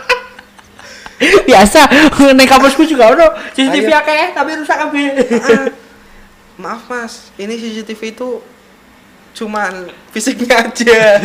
biasa. 1.45 1.81
Neng 2.37 2.49
kampusku 2.49 2.83
juga 2.83 3.13
ono. 3.13 3.27
CCTV 3.53 3.87
akeh 3.93 4.33
tapi 4.33 4.51
rusak 4.57 4.77
kabeh. 4.77 5.05
Ah, 5.39 5.65
maaf 6.61 6.89
mas. 6.89 7.29
Ini 7.37 7.53
CCTV 7.55 8.01
itu 8.17 8.29
cuman 9.35 9.87
fisiknya 10.11 10.65
aja. 10.65 11.21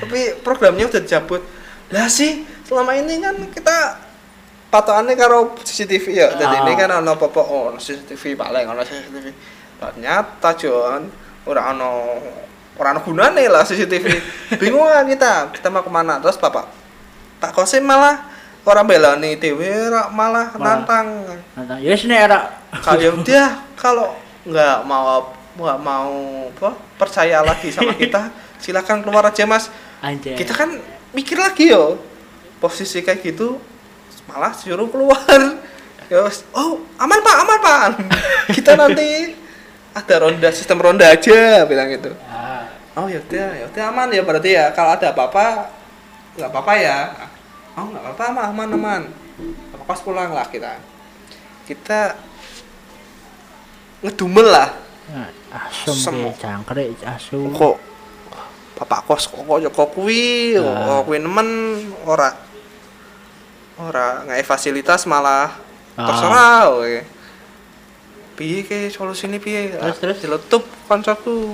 Tapi 0.00 0.40
programnya 0.42 0.88
udah 0.88 1.02
dicabut. 1.02 1.42
Lah 1.92 2.06
sih 2.08 2.42
selama 2.66 2.94
ini 2.94 3.18
kan 3.18 3.34
kita 3.50 3.98
patokannya 4.70 5.18
karo 5.18 5.58
CCTV 5.58 6.06
ya 6.14 6.30
jadi 6.38 6.54
Ah. 6.54 6.62
ini 6.62 6.72
kan 6.78 7.02
ono 7.02 7.18
apa 7.18 7.26
oh 7.42 7.74
CCTV 7.74 8.38
paling 8.38 8.70
ono 8.70 8.86
CCTV 8.86 9.26
ternyata 9.82 10.54
Jon 10.54 11.10
ora 11.50 11.74
ono 11.74 11.90
ora 12.78 12.94
ono 12.94 13.02
gunane 13.02 13.50
lah 13.50 13.66
CCTV 13.66 14.06
bingung 14.62 14.86
lah 14.86 15.02
kita? 15.02 15.50
Kita 15.50 15.66
mau 15.74 15.82
ke 15.82 15.90
mana? 15.90 16.22
Terus 16.22 16.38
bapak 16.38 16.70
Pak 17.42 17.50
Kosim 17.58 17.82
malah 17.82 18.22
orang 18.62 18.84
belani 18.84 19.36
dewe 19.36 19.68
ra- 19.88 20.12
malah 20.12 20.52
Malah. 20.52 20.84
nantang. 20.84 21.06
Nah, 21.56 21.78
ya 21.80 21.94
nek 21.96 22.20
ora 22.28 22.40
kalau 22.80 23.20
dia 23.24 23.44
kalau 23.74 24.12
nggak 24.44 24.78
mau 24.84 25.32
nggak 25.56 25.78
mau 25.80 26.12
apa 26.50 26.70
percaya 26.96 27.40
lagi 27.40 27.68
sama 27.72 27.92
kita 28.00 28.28
silakan 28.60 29.00
keluar 29.00 29.24
aja 29.26 29.44
mas. 29.44 29.68
Anjay. 30.00 30.32
kita 30.32 30.56
kan 30.56 30.80
mikir 31.12 31.36
lagi 31.36 31.72
yo. 31.72 32.00
Posisi 32.60 33.00
kayak 33.00 33.24
gitu 33.24 33.56
malah 34.28 34.52
suruh 34.52 34.88
keluar. 34.88 35.40
Ya 36.10 36.26
oh 36.52 36.84
aman 36.98 37.18
pak 37.20 37.36
aman 37.40 37.58
pak. 37.62 37.80
Kita 38.56 38.74
nanti 38.74 39.32
ada 39.94 40.14
ronda 40.20 40.50
sistem 40.50 40.82
ronda 40.82 41.06
aja 41.06 41.64
bilang 41.64 41.86
gitu. 41.88 42.10
Ah, 42.26 42.66
oh 42.98 43.06
ya 43.06 43.22
udah 43.22 43.48
ya 43.54 43.64
udah 43.70 43.84
aman 43.88 44.08
ya 44.10 44.22
berarti 44.26 44.50
ya. 44.52 44.74
Kalau 44.74 44.92
ada 44.92 45.14
apa-apa 45.14 45.70
nggak 46.36 46.50
apa-apa 46.50 46.72
ya 46.76 46.96
oh 47.76 47.84
nggak 47.86 48.02
apa-apa 48.02 48.24
aman 48.30 48.46
aman 48.50 48.68
aman 48.74 49.02
apa 49.72 49.82
pas 49.84 50.00
pulang 50.00 50.30
lah 50.30 50.46
kita 50.46 50.78
kita 51.64 52.16
ngedumel 54.00 54.48
lah 54.48 54.68
nah, 55.12 55.28
asum 55.68 55.96
Semu. 55.96 56.28
ki 56.32 56.40
jangkrik 56.40 56.96
asu. 57.04 57.52
kok 57.52 57.76
bapak 58.80 59.00
kos 59.04 59.28
kok 59.28 59.44
kok 59.44 59.60
kok 59.68 59.88
kuwi 59.92 60.56
Ah. 60.56 61.00
kok 61.00 61.10
kuwi 61.10 61.18
nemen 61.20 61.48
ora 62.04 62.32
ora 63.76 64.24
ngai 64.24 64.40
fasilitas 64.42 65.04
malah 65.04 65.52
Ah. 65.98 66.06
terserah 66.06 66.60
kowe 66.70 66.96
piye 68.40 68.64
ke 68.64 68.88
solusine 68.88 69.36
piye 69.36 69.68
Terus, 69.76 69.98
terus? 70.00 70.16
diletup 70.24 70.64
kancaku 70.88 71.52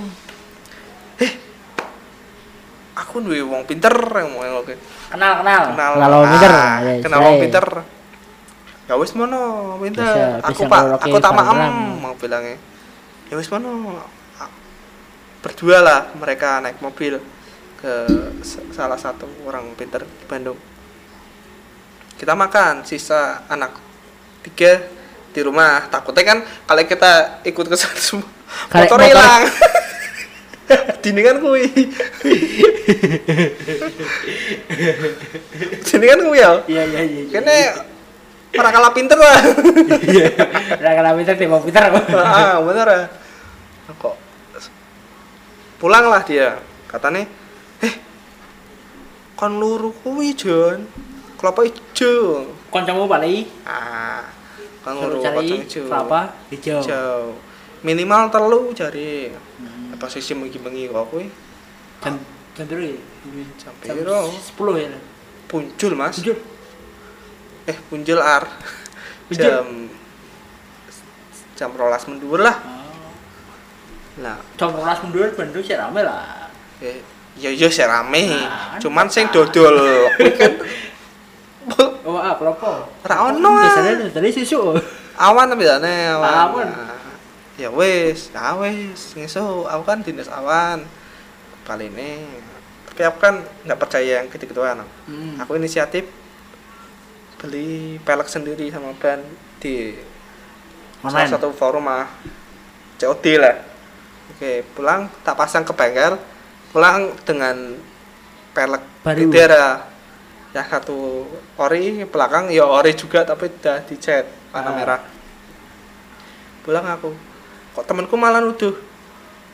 eh 1.19 1.31
aku 2.97 3.21
duwe 3.21 3.39
wong 3.41 3.63
pinter 3.63 3.93
yang 3.93 4.33
mau 4.33 4.41
ngono 4.41 4.65
Kenal 4.65 5.31
kenal. 5.39 5.61
kenal. 5.71 5.91
Kenal 5.93 6.11
wong 6.11 6.25
pinter. 6.27 6.51
ah, 6.51 6.75
Ya, 6.81 6.93
kenal 6.99 7.19
wong 7.21 7.37
pinter. 7.39 7.65
Ya 8.87 8.93
wis 8.95 9.11
mono 9.13 9.41
pinter. 9.77 10.07
Bisa- 10.07 10.39
aku 10.41 10.61
bisa 10.63 10.71
pak 10.71 10.81
aku 11.03 11.17
tak 11.19 11.31
maem 11.33 11.73
mau 11.99 12.13
bilangnya. 12.15 12.57
Ya 13.27 13.35
wis 13.35 13.47
mono. 13.47 14.01
Berdua 15.37 15.79
lah 15.79 15.99
mereka 16.17 16.57
naik 16.59 16.81
mobil 16.81 17.21
ke 17.77 17.93
salah 18.73 18.97
satu 18.97 19.29
orang 19.45 19.69
pinter 19.77 20.01
di 20.01 20.25
Bandung. 20.25 20.57
Kita 22.17 22.33
makan 22.33 22.81
sisa 22.81 23.45
anak 23.45 23.77
tiga 24.41 24.81
di 25.29 25.39
rumah. 25.45 25.85
Takutnya 25.85 26.23
kan 26.25 26.37
kalau 26.65 26.81
kita 26.81 27.11
ikut 27.45 27.65
ke 27.69 27.75
sana 27.77 27.99
semua 28.01 28.25
motor. 28.73 28.97
hilang 28.99 29.45
dini 31.03 31.21
kan 31.23 31.39
kui 31.39 31.63
dini 35.87 36.05
kan 36.05 36.19
kui 36.27 36.39
ya? 36.39 36.51
Iya 36.67 36.83
iya 36.83 37.01
iya. 37.07 37.23
kene 37.31 37.57
orang 38.57 38.73
kalah 38.73 38.91
pinter 38.91 39.15
lah 39.15 39.39
Ora 40.77 40.91
kenal 40.97 41.13
pinter 41.19 41.35
timbang 41.39 41.63
pinter. 41.63 41.83
ah 42.17 42.59
bener 42.63 42.87
ya. 42.87 43.01
Kok 43.95 44.15
pulang 45.79 46.11
lah 46.11 46.21
dia. 46.27 46.59
Katanya 46.91 47.27
eh 47.83 47.93
kon 49.39 49.55
luru 49.59 49.95
kuwi 50.03 50.35
Jon. 50.35 50.83
Kelapa 51.37 51.63
ijo. 51.63 52.43
Kancamu 52.73 53.07
bali? 53.07 53.47
Ah 53.63 54.37
kon 54.87 54.95
suruh 55.03 55.19
luru 55.19 55.23
kacang 55.23 55.63
ijo. 55.67 55.83
kelapa 55.91 56.21
hijau 56.47 57.35
minimal 57.83 58.31
telu 58.31 58.71
jari 58.71 59.35
Apa 59.97 60.05
sih 60.07 60.21
bengi-bengi 60.23 60.87
kok 60.87 61.09
kuwi 61.09 61.25
Jam 61.99 62.21
jam 62.53 62.65
piro 62.65 62.81
ya? 62.81 62.97
Jam 63.57 63.73
piro? 63.75 64.29
10 64.29 64.53
ya. 64.77 64.99
puncul 65.47 65.91
mas 65.93 66.17
Tujuh. 66.17 66.37
eh 67.65 67.77
puncul 67.87 68.19
ar 68.19 68.43
Puncul. 69.27 69.37
jam 69.39 69.65
jam 71.53 71.69
rolas 71.73 72.05
mendur 72.05 72.37
lah 72.37 72.57
Oh. 72.57 73.13
nah 74.17 74.37
Jam 74.53 74.69
12 74.71 75.03
mundur 75.03 75.29
Bandung 75.31 75.61
sih 75.61 75.73
rame 75.73 76.01
lah. 76.01 76.49
eh, 76.79 77.01
ya 77.35 77.49
ya 77.49 77.67
sih 77.67 77.81
rame 77.81 78.27
Nah, 78.27 78.77
cuman 78.77 79.05
kan. 79.09 79.13
sing 79.13 79.25
dodol 79.29 79.75
kan 80.33 80.53
Oh, 82.07 82.15
ah, 82.15 82.39
kelapa. 82.39 82.87
Ora 83.03 83.15
ono, 83.27 83.51
ah. 83.51 83.67
Biasanya 83.67 84.07
dari 84.15 84.31
susu. 84.31 84.71
awan 85.19 85.51
tapi 85.51 85.67
jane 85.67 86.07
awan. 86.07 86.31
Awan. 86.47 86.67
Ya 87.57 87.73
wis, 87.73 88.29
ya 88.29 88.53
wis, 88.55 89.17
ngesuk 89.17 89.65
aku 89.65 89.83
kan 89.83 89.99
dinas 90.01 90.29
awan. 90.29 90.85
Kali 91.65 91.89
ini. 91.89 92.21
Tapi 92.87 93.01
aku 93.03 93.17
kan 93.17 93.35
nggak 93.65 93.79
percaya 93.79 94.21
yang 94.21 94.29
gitu-gituan. 94.29 94.85
Hmm. 95.05 95.41
Aku 95.41 95.57
inisiatif 95.57 96.05
beli 97.37 97.97
pelek 98.01 98.25
sendiri 98.25 98.69
sama 98.69 98.93
ban 98.97 99.21
di 99.61 99.93
salah 100.97 101.21
Online. 101.21 101.29
satu 101.29 101.49
forum 101.53 101.85
ah 101.85 102.09
COD 102.97 103.25
lah. 103.37 103.57
Oke, 104.33 104.65
pulang 104.73 105.09
tak 105.21 105.33
pasang 105.33 105.61
ke 105.61 105.73
bengkel, 105.73 106.17
pulang 106.69 107.13
dengan 107.25 107.77
pelek 108.53 108.83
Baru. 109.01 109.17
Idera. 109.23 109.85
Ya 110.53 110.63
satu 110.63 111.27
ori 111.55 112.01
belakang 112.05 112.49
ya 112.49 112.65
ori 112.65 112.93
juga 112.93 113.21
tapi 113.21 113.49
udah 113.51 113.81
dicat 113.83 114.25
warna 114.49 114.69
Ah. 114.69 114.75
merah. 114.75 115.01
Pulang 116.61 116.85
aku. 116.87 117.11
Kok 117.77 117.85
temanku 117.85 118.17
malah 118.17 118.41
nuduh. 118.41 118.73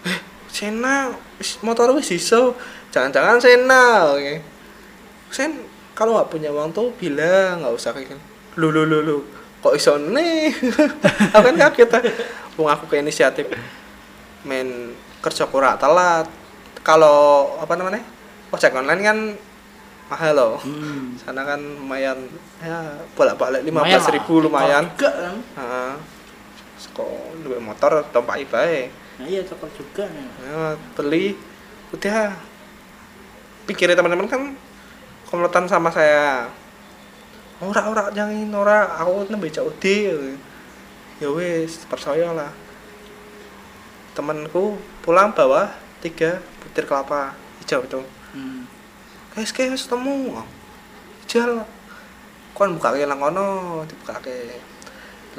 Eh, 0.07 0.17
Sena 0.47 1.11
motor 1.59 1.91
wis 1.91 2.07
iso. 2.15 2.55
Jangan-jangan 2.95 3.43
Sena. 3.43 4.15
Oke. 4.15 4.39
Sen 5.27 5.59
kalau 5.91 6.15
nggak 6.15 6.31
punya 6.31 6.47
uang 6.55 6.71
tuh 6.71 6.95
bilang 6.95 7.59
nggak 7.59 7.75
usah 7.75 7.91
kayak 7.91 8.15
gini. 8.15 8.23
Lu 8.55 8.71
lu 8.71 8.87
lu 8.87 9.03
lu. 9.03 9.17
Kok 9.59 9.75
iso 9.75 9.99
nih? 9.99 10.55
aku 11.35 11.43
kan 11.51 11.55
kaget. 11.67 11.89
ah. 11.91 12.03
Wong 12.55 12.71
aku 12.71 12.87
ke 12.87 13.03
inisiatif 13.03 13.51
main 14.47 14.95
kerja 15.19 15.43
kurang 15.51 15.75
telat. 15.75 16.31
Kalau 16.79 17.59
apa 17.59 17.75
namanya? 17.75 17.99
Ojek 18.55 18.71
online 18.71 19.03
kan 19.03 19.17
mahal 20.07 20.31
loh. 20.31 20.55
Hmm. 20.63 21.19
Sana 21.19 21.43
kan 21.43 21.59
lumayan 21.59 22.23
ya 22.63 23.03
bolak-balik 23.19 23.67
lima 23.67 23.83
Lumayan 23.83 23.99
belas 23.99 24.07
ribu 24.15 24.33
lumayan. 24.39 24.87
Juga 24.95 25.11
kan. 25.11 25.35
Kok 26.91 27.39
duwe 27.47 27.63
motor 27.63 28.03
tompak 28.11 28.43
bae. 28.51 28.91
Nah, 29.21 29.27
iya 29.29 29.45
coklat 29.45 29.71
juga. 29.77 30.03
Nih. 30.09 30.27
Ya, 30.43 30.75
beli 30.97 31.25
udah. 31.95 32.35
Pikirnya 33.63 33.95
teman-teman 33.95 34.27
kan 34.27 34.41
komplotan 35.29 35.71
sama 35.71 35.87
saya. 35.93 36.51
Ora 37.63 37.87
ora 37.87 38.03
jangan 38.11 38.51
ora 38.51 38.99
aku 38.99 39.31
nembe 39.31 39.47
COD 39.47 39.83
ya. 41.23 41.29
Wis 41.31 41.87
percaya 41.87 42.35
lah. 42.35 42.51
Temanku 44.11 44.75
pulang 44.99 45.31
bawa 45.31 45.71
tiga 46.03 46.43
butir 46.59 46.83
kelapa 46.83 47.33
hijau 47.63 47.81
itu. 47.87 48.01
Hmm. 48.35 48.67
guys 49.31 49.55
guys 49.55 49.87
temu. 49.87 50.43
Hijau 51.23 51.63
kon 52.53 52.75
buka 52.77 52.93
ke 52.93 53.07
lang 53.07 53.21
kono 53.21 53.81
dibuka 53.87 54.19
ke. 54.19 54.59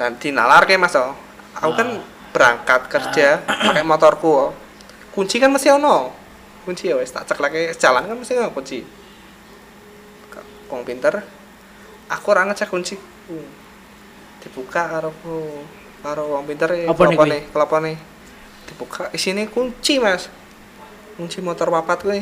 Nanti 0.01 0.33
nalar 0.33 0.67
ke 0.67 0.75
mas 0.75 0.97
oh. 0.97 1.24
Aku 1.55 1.71
kan 1.73 1.87
berangkat 2.31 2.81
kerja 2.91 3.39
pakai 3.43 3.83
motorku. 3.83 4.51
Kunci 5.11 5.39
kan 5.39 5.47
masih 5.47 5.79
ono. 5.79 6.11
Kunci 6.67 6.91
ya 6.91 6.99
wes 6.99 7.09
tak 7.09 7.23
cek 7.25 7.39
lagi. 7.39 7.71
Jalan 7.75 8.03
kan 8.05 8.17
masih 8.19 8.39
ono 8.39 8.51
kunci. 8.51 8.83
Wong 10.67 10.81
pinter. 10.83 11.23
Aku 12.11 12.25
ora 12.33 12.43
ngecek 12.45 12.67
kunci. 12.67 12.95
Dibuka 14.43 14.85
karo 14.85 15.09
karo 16.05 16.23
wong 16.37 16.45
pinter 16.45 16.69
e 16.75 16.85
Apa 16.85 17.07
nih 17.07 17.17
kelopone 17.17 17.37
kelopone. 17.49 17.91
Dibuka 18.67 19.09
isine 19.15 19.47
kunci 19.47 19.97
mas. 19.97 20.27
Kunci 21.15 21.39
motor 21.39 21.71
papat 21.71 21.99
kuwi. 22.03 22.21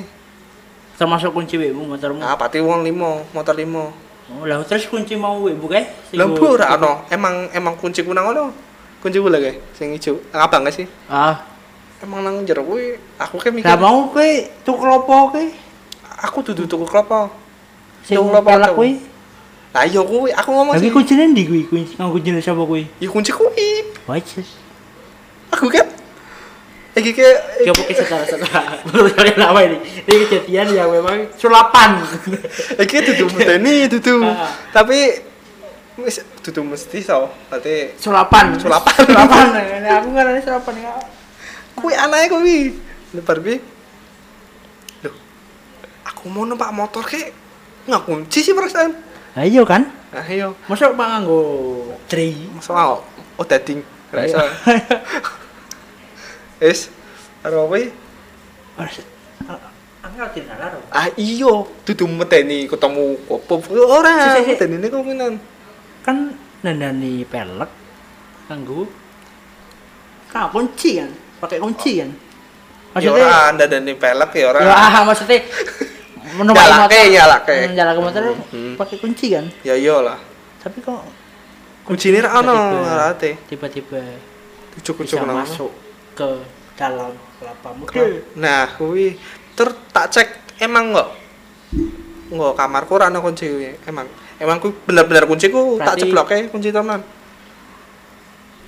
Termasuk 0.94 1.34
kunci 1.34 1.58
WiFi 1.58 1.74
motormu. 1.74 2.22
ah 2.22 2.38
pati 2.38 2.62
wong 2.62 2.86
limo 2.86 3.26
motor 3.34 3.58
limo 3.58 3.90
Oh, 4.32 4.48
lah 4.48 4.64
terus 4.64 4.88
kunci 4.88 5.20
mau 5.20 5.36
WiFi 5.44 5.68
kae? 5.68 5.84
Gua- 6.16 6.56
ora 6.56 6.80
ono. 6.80 7.04
Emang 7.12 7.52
emang 7.52 7.76
kunci 7.76 8.06
kunang 8.08 8.32
ono. 8.32 8.46
Kunci 9.04 9.20
kula 9.20 9.36
kae 9.44 9.60
sing 9.76 9.92
ijo. 9.92 10.24
Abang 10.32 10.64
gak 10.64 10.80
sih? 10.80 10.88
Ah, 11.12 11.44
Emang 12.00 12.24
nang 12.24 12.44
jero 12.48 12.64
kuwi 12.64 13.00
aku 13.20 13.36
kayak 13.40 13.56
mikir 13.64 13.80
mau 13.80 14.08
kowe 14.12 14.32
tuku 14.64 14.76
klopo 14.80 15.32
kowe? 15.32 15.44
aku 16.24 16.38
dudu 16.40 16.64
tuku 16.68 16.88
klopo. 16.88 17.28
Sing 18.08 18.16
klopo 18.16 18.48
kowe. 18.48 18.90
Lah 19.76 19.84
iya 19.84 20.00
kuwi 20.04 20.32
aku 20.32 20.50
ngomong 20.56 20.76
Lagi 20.80 20.88
sih. 20.88 20.96
kuncinya 20.96 21.24
ndi 21.28 21.44
kuwi? 21.48 21.62
Kunci 21.68 21.96
kang 22.00 22.12
kuncinya 22.16 22.40
sapa 22.40 22.64
kuwi? 22.64 22.88
Ya 23.04 23.08
kunci 23.12 23.32
kuwi. 23.36 23.92
Wajis. 24.08 24.48
Aku 25.52 25.68
kan 25.68 25.88
iki 26.94 27.10
ke 27.10 27.26
Ya 27.66 27.72
mungkin 27.74 27.96
secara-secara 27.98 28.86
menurut 28.86 29.12
kalian 29.18 29.40
apa 29.40 29.60
ini? 29.66 29.78
Ini 30.06 30.24
kejadian 30.30 30.68
yang 30.76 30.90
memang 30.92 31.28
sulapan. 31.40 32.04
iki 32.84 32.98
medeni 33.34 33.88
dudu. 33.92 34.28
Ah. 34.28 34.52
Tapi 34.76 35.24
wis 36.02 36.22
dudu 36.42 36.66
mesti 36.66 37.00
so. 37.06 37.30
Berarti 37.50 37.94
Sulapan. 38.00 38.56
Sulapan. 38.64 38.94
Sulapan. 39.06 39.46
Ini 39.62 39.90
aku 39.90 40.08
ngarani 40.14 40.42
sulapan 40.42 40.76
ya. 40.82 40.94
kuwi 41.78 41.94
anake 41.94 42.28
kuwi. 42.34 42.58
Lebar 43.14 43.38
kuwi. 43.42 43.58
Loh. 45.06 45.16
Aku 46.10 46.30
mau 46.34 46.46
numpak 46.46 46.74
motor 46.74 47.06
ke 47.06 47.30
nggak 47.86 48.04
kunci 48.08 48.40
sih 48.42 48.56
perasaan. 48.56 48.96
Ayo 49.34 49.66
kan? 49.66 49.90
Nah, 50.14 50.26
iya. 50.30 50.54
Masa 50.70 50.94
pak 50.94 51.08
nganggo 51.10 51.42
tri? 52.06 52.38
Masa 52.54 52.74
mau 52.74 53.02
oh 53.38 53.46
dading. 53.46 53.82
Ora 54.14 54.22
iso. 54.26 54.38
Ayo. 54.38 54.50
Wis. 56.70 56.90
Karo 57.44 57.68
kuwi 57.70 57.92
Angkat. 60.04 60.46
Ah 60.92 61.08
iya, 61.16 61.64
dudu 61.88 62.06
medeni 62.12 62.68
ketemu 62.68 63.18
opo 63.32 63.56
ora 63.72 64.36
Si, 64.36 64.44
si, 64.44 64.54
si. 64.54 64.66
medeni 64.68 64.92
kok 64.92 65.00
minan. 65.00 65.40
Kan 66.04 66.36
nandani 66.62 67.24
pelek 67.24 67.72
nganggo 68.48 68.88
Kak 70.28 70.50
kunci 70.50 70.98
kan? 70.98 71.12
Pakai 71.40 71.62
kunci 71.62 72.02
kan? 72.02 72.10
Ya 72.98 73.10
ora 73.10 73.54
ndadani 73.54 73.94
pelek 73.94 74.32
ya 74.34 74.46
ora. 74.50 74.60
Ya 74.66 74.74
ah, 74.74 75.02
maksudnya 75.08 75.46
menumpai 76.34 76.66
Nyalake, 76.66 76.98
motor. 76.98 77.14
nyalake. 77.14 77.56
Hmm, 77.58 77.74
Nyalake 77.78 78.00
motor 78.02 78.22
Hmm. 78.50 78.74
pakai 78.76 78.98
kunci 78.98 79.26
kan? 79.30 79.46
Ya 79.62 79.76
iyalah. 79.78 80.18
Tapi 80.62 80.82
kok 80.82 81.02
Kuncine 81.84 82.24
ra 82.24 82.40
ono, 82.40 82.56
tiba-tiba- 82.56 82.88
ora 82.88 83.06
ate. 83.12 83.32
Tiba-tiba 83.52 84.00
nang. 85.28 85.44
masuk 85.44 85.72
ke 86.16 86.30
dalam 86.80 87.12
kelapa 87.38 87.70
muda. 87.76 88.04
Nah, 88.40 88.72
kuwi 88.80 89.20
ter 89.54 89.68
tak 89.92 90.08
cek 90.10 90.30
emang. 90.64 90.96
Nggak 92.32 92.54
kamarku 92.56 92.92
ora 92.96 93.12
ono 93.12 93.20
kunci 93.20 93.46
kuwi. 93.46 93.70
Emang 93.84 94.08
emang 94.44 94.60
kuwi 94.60 94.76
bener-bener 94.84 95.24
kunciku 95.24 95.80
tak 95.80 95.96
Berarti- 95.96 96.02
ceploke 96.04 96.38
kunci 96.52 96.70
tenan. 96.70 97.00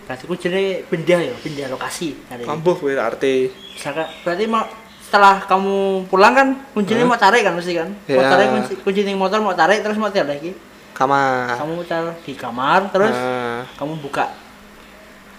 Berarti 0.05 0.23
kuncinya 0.25 0.59
pindah 0.87 1.19
ya, 1.19 1.35
pindah 1.35 1.65
lokasi. 1.67 2.15
Kambuh 2.41 2.77
kuwi 2.77 2.95
arti. 2.95 3.49
Misalkan 3.73 4.07
berarti 4.23 4.45
mau 4.45 4.63
setelah 5.01 5.37
kamu 5.45 5.75
pulang 6.07 6.33
kan 6.33 6.47
kuncinya 6.71 7.05
Hah? 7.05 7.09
mau 7.09 7.19
tarik 7.19 7.41
kan 7.41 7.53
mesti 7.53 7.73
kan? 7.73 7.89
Mau 7.91 8.21
Ya. 8.21 8.29
tarik 8.29 8.47
kunci 8.51 8.73
kunci 8.81 9.01
motor 9.13 9.39
mau 9.41 9.53
tarik 9.53 9.81
terus 9.81 9.97
mau 9.97 10.07
tarik 10.07 10.29
lagi. 10.29 10.51
Kamar. 10.95 11.59
Kamu 11.59 11.83
taruh 11.83 12.15
di 12.23 12.33
kamar 12.33 12.87
terus 12.87 13.11
Nah. 13.11 13.67
kamu 13.75 13.99
buka. 13.99 14.31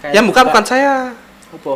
Kayak 0.04 0.12
Yang 0.12 0.26
buka 0.28 0.40
bukan 0.44 0.64
saya. 0.66 0.94
Apa? 1.48 1.74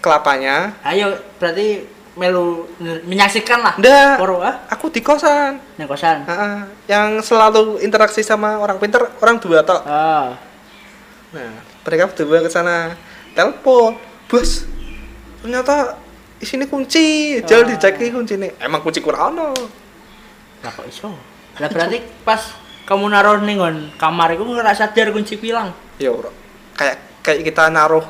Kelapanya. 0.00 0.74
Ayo 0.82 1.12
berarti 1.36 1.84
melu 2.18 2.66
menyaksikan 3.06 3.62
lah. 3.62 3.74
Ndak. 3.78 4.18
Poro 4.18 4.42
ah, 4.42 4.66
Aku 4.68 4.90
di 4.90 4.98
kosan. 4.98 5.62
nang 5.78 5.86
kosan. 5.86 6.26
Ah, 6.26 6.66
yang 6.86 7.22
selalu 7.22 7.78
interaksi 7.80 8.20
sama 8.20 8.58
orang 8.58 8.78
pinter 8.78 9.06
orang 9.22 9.38
dua 9.38 9.62
tok. 9.62 9.82
Ah, 9.86 10.34
Nah, 11.30 11.62
mereka 11.86 12.10
berdua 12.10 12.42
ke 12.42 12.50
sana 12.50 12.98
telepon, 13.38 13.94
bos. 14.26 14.66
Ternyata 15.38 15.94
di 16.36 16.46
sini 16.48 16.66
kunci, 16.66 17.38
jauh 17.46 17.62
Ah. 17.62 17.68
dicek 17.70 18.02
kunci 18.10 18.34
ini. 18.34 18.50
Emang 18.58 18.82
kunci 18.82 18.98
kurang 18.98 19.38
ono. 19.38 19.54
lah 20.60 20.68
kok 20.74 20.84
iso? 20.84 21.08
Lah 21.56 21.70
berarti 21.72 22.04
pas 22.20 22.42
kamu 22.84 23.08
naruh 23.08 23.40
nggon 23.40 23.96
kamar 23.96 24.34
iku 24.36 24.44
nggak 24.44 24.76
sadar 24.76 25.08
kunci 25.08 25.40
pilang. 25.40 25.72
Ya. 25.96 26.12
Kayak 26.76 26.96
kayak 27.24 27.40
kita 27.48 27.72
naruh 27.72 28.04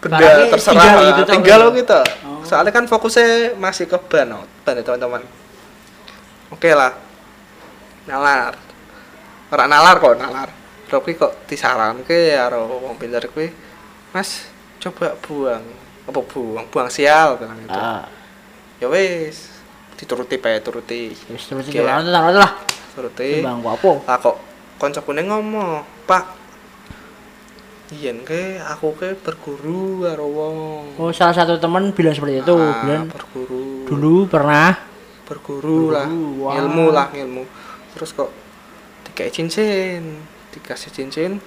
benda 0.00 0.48
terserah 0.48 0.74
tinggal 0.80 0.98
gitu, 1.04 1.22
tinggal 1.28 1.60
nggak? 1.68 1.76
kita. 1.84 2.00
Oh. 2.24 2.40
Soalnya 2.42 2.72
kan 2.72 2.84
fokusnya 2.88 3.54
masih 3.60 3.84
ke 3.84 4.00
ban, 4.08 4.32
oh. 4.32 4.44
ban 4.64 4.80
ya 4.80 4.82
teman-teman. 4.82 5.22
Oke 6.50 6.72
lah. 6.72 6.96
Nalar. 8.08 8.56
Ora 9.52 9.64
nalar 9.68 9.96
kok, 10.00 10.16
nalar. 10.16 10.48
Tapi 10.90 11.14
kok 11.14 11.46
disaranke 11.46 12.34
karo 12.34 12.66
wong 12.82 12.98
pinter 12.98 13.22
kuwi, 13.30 13.52
Mas, 14.10 14.50
coba 14.82 15.14
buang. 15.22 15.62
Apa 16.10 16.18
buang? 16.26 16.66
Buang 16.66 16.90
sial 16.90 17.38
bilang 17.38 17.60
itu. 17.62 17.70
Ah, 17.70 18.10
Ya 18.80 18.88
wis, 18.88 19.52
dituruti 20.00 20.40
pae 20.40 20.56
turuti. 20.64 21.12
terus 21.12 21.52
Oke. 21.52 21.68
iki 21.68 21.84
lah. 21.84 22.50
Turuti. 22.96 23.44
Bang 23.44 23.60
apa? 23.62 23.90
Lah 24.08 24.16
kok 24.18 24.36
koncokune 24.80 25.22
ngomong, 25.28 25.84
"Pak, 26.08 26.39
Yen 27.92 28.22
ke 28.22 28.62
aku 28.62 28.94
ke 28.94 29.18
berguru 29.18 30.06
karo 30.06 30.26
wong. 30.26 30.84
Oh, 30.94 31.10
salah 31.10 31.34
satu 31.34 31.58
teman 31.58 31.90
bilang 31.90 32.14
seperti 32.14 32.38
itu, 32.38 32.54
Ah, 32.54 32.86
bilang 32.86 33.10
berguru. 33.10 33.82
dulu 33.84 34.14
pernah 34.24 34.78
berguru, 35.26 35.90
lah, 35.90 36.06
Berguru, 36.06 36.40
wah. 36.40 36.54
ilmu 36.56 36.86
lah, 36.88 37.08
ilmu. 37.10 37.42
Terus 37.90 38.10
kok 38.12 38.30
dikasih 39.04 39.32
cincin, 39.32 40.02
dikasih 40.50 40.90
cincin. 40.92 41.42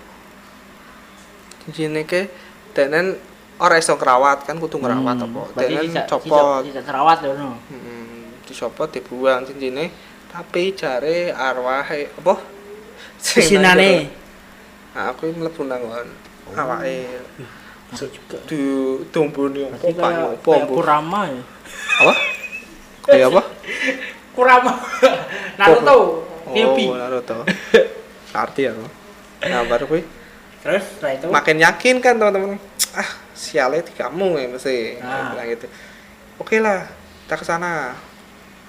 Cincinnya 1.63 2.03
ke 2.03 2.27
denen 2.73 3.15
ora 3.55 3.79
iso 3.79 3.95
kerawat 3.95 4.43
kan 4.43 4.59
kudu 4.59 4.83
ngerawat 4.83 5.15
Hmm, 5.15 5.27
apa. 5.31 5.63
tidak- 5.63 6.09
copot. 6.09 6.67
tidak 6.67 6.83
terawat 6.83 7.17
loh 7.23 7.33
no. 7.33 7.49
Hmm, 7.71 8.35
dicopot 8.43 8.91
dibuang 8.91 9.47
cincinnya 9.47 9.87
tapi 10.27 10.73
jare 10.73 11.31
arwahe 11.31 12.11
apa 12.11 12.35
jero. 13.23 13.63
nah, 14.91 15.07
aku 15.07 15.31
mlebu 15.31 15.63
nang 15.63 15.79
awake 16.57 17.21
di 18.49 18.61
pak 19.93 20.11
apa 20.11 20.33
kayak 20.41 20.65
apa 20.65 20.73
Kurama 20.73 21.19
ya. 21.29 21.41
apa 22.01 22.13
kayak 23.05 23.27
apa 23.29 23.41
Kurama. 24.33 24.73
Naruto. 25.61 25.97
Yubi. 26.57 26.89
oh 26.89 26.97
Naruto 26.97 27.37
arti 28.41 28.65
nah 29.43 29.61
baru 29.67 29.85
kuwi 29.85 30.01
Terus 30.63 30.79
setelah 30.95 31.11
itu 31.13 31.25
makin 31.27 31.57
yakin 31.59 31.95
kan 31.99 32.15
teman-teman 32.17 32.55
ah 32.95 33.09
sialnya 33.35 33.83
di 33.83 33.93
kamu 33.93 34.39
ya 34.39 34.47
mesti 34.47 34.97
Ah. 35.03 35.35
bilang 35.35 35.47
gitu 35.51 35.67
oke 36.39 36.55
lah 36.57 36.87
kita 37.27 37.35
ke 37.35 37.45
sana 37.45 37.93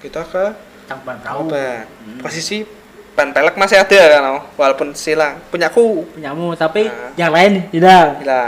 kita 0.03 0.21
ke 0.27 0.45
perahu. 0.85 1.49
Obat. 1.49 1.87
Hmm. 1.87 2.19
Posisi 2.21 2.61
ban 3.15 3.31
pelek 3.31 3.55
masih 3.55 3.79
ada 3.79 4.01
kan, 4.11 4.23
walaupun 4.53 4.91
silang. 4.91 5.39
Punyaku. 5.47 6.03
Punyamu 6.13 6.51
tapi 6.53 6.85
Nah. 6.85 7.15
yang 7.15 7.31
lain 7.31 7.63
tidak. 7.69 8.19
Gila. 8.19 8.43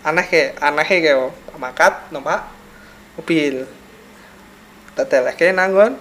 Aneh 0.00 0.24
kayak 0.24 0.50
aneh 0.58 0.84
kayak 0.84 1.16
makat 1.54 1.92
numpak 2.08 2.48
mobil. 3.14 3.68
Tetelek 4.90 5.36
kayak 5.36 5.54
nanggon 5.54 5.92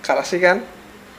garasi 0.00 0.38
kan 0.38 0.62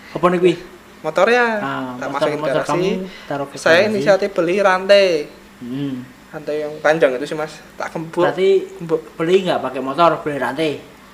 Apa 0.09 0.25
nih 0.29 0.55
motornya 0.99 1.45
Ah, 1.57 1.93
tak 1.99 2.07
motor- 2.07 2.29
masukin 2.29 2.39
motor 2.39 2.63
garasi. 2.63 2.91
taruh 3.27 3.45
ke 3.45 3.55
Saya 3.55 3.83
garasi. 3.83 3.89
inisiatif 3.91 4.29
beli 4.31 4.55
rantai. 4.57 5.27
Hmm. 5.59 6.01
Rantai 6.27 6.55
yang 6.59 6.73
panjang 6.79 7.11
itu 7.13 7.25
sih 7.25 7.35
mas. 7.35 7.53
Tak 7.75 7.91
kembur. 7.91 8.25
Berarti 8.25 8.65
Kembur. 8.77 8.99
beli 9.13 9.43
nggak 9.43 9.59
pakai 9.59 9.79
motor, 9.79 10.21
beli 10.21 10.37
rantai. 10.37 10.71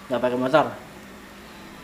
Nggak 0.07 0.21
pakai 0.21 0.38
motor. 0.38 0.65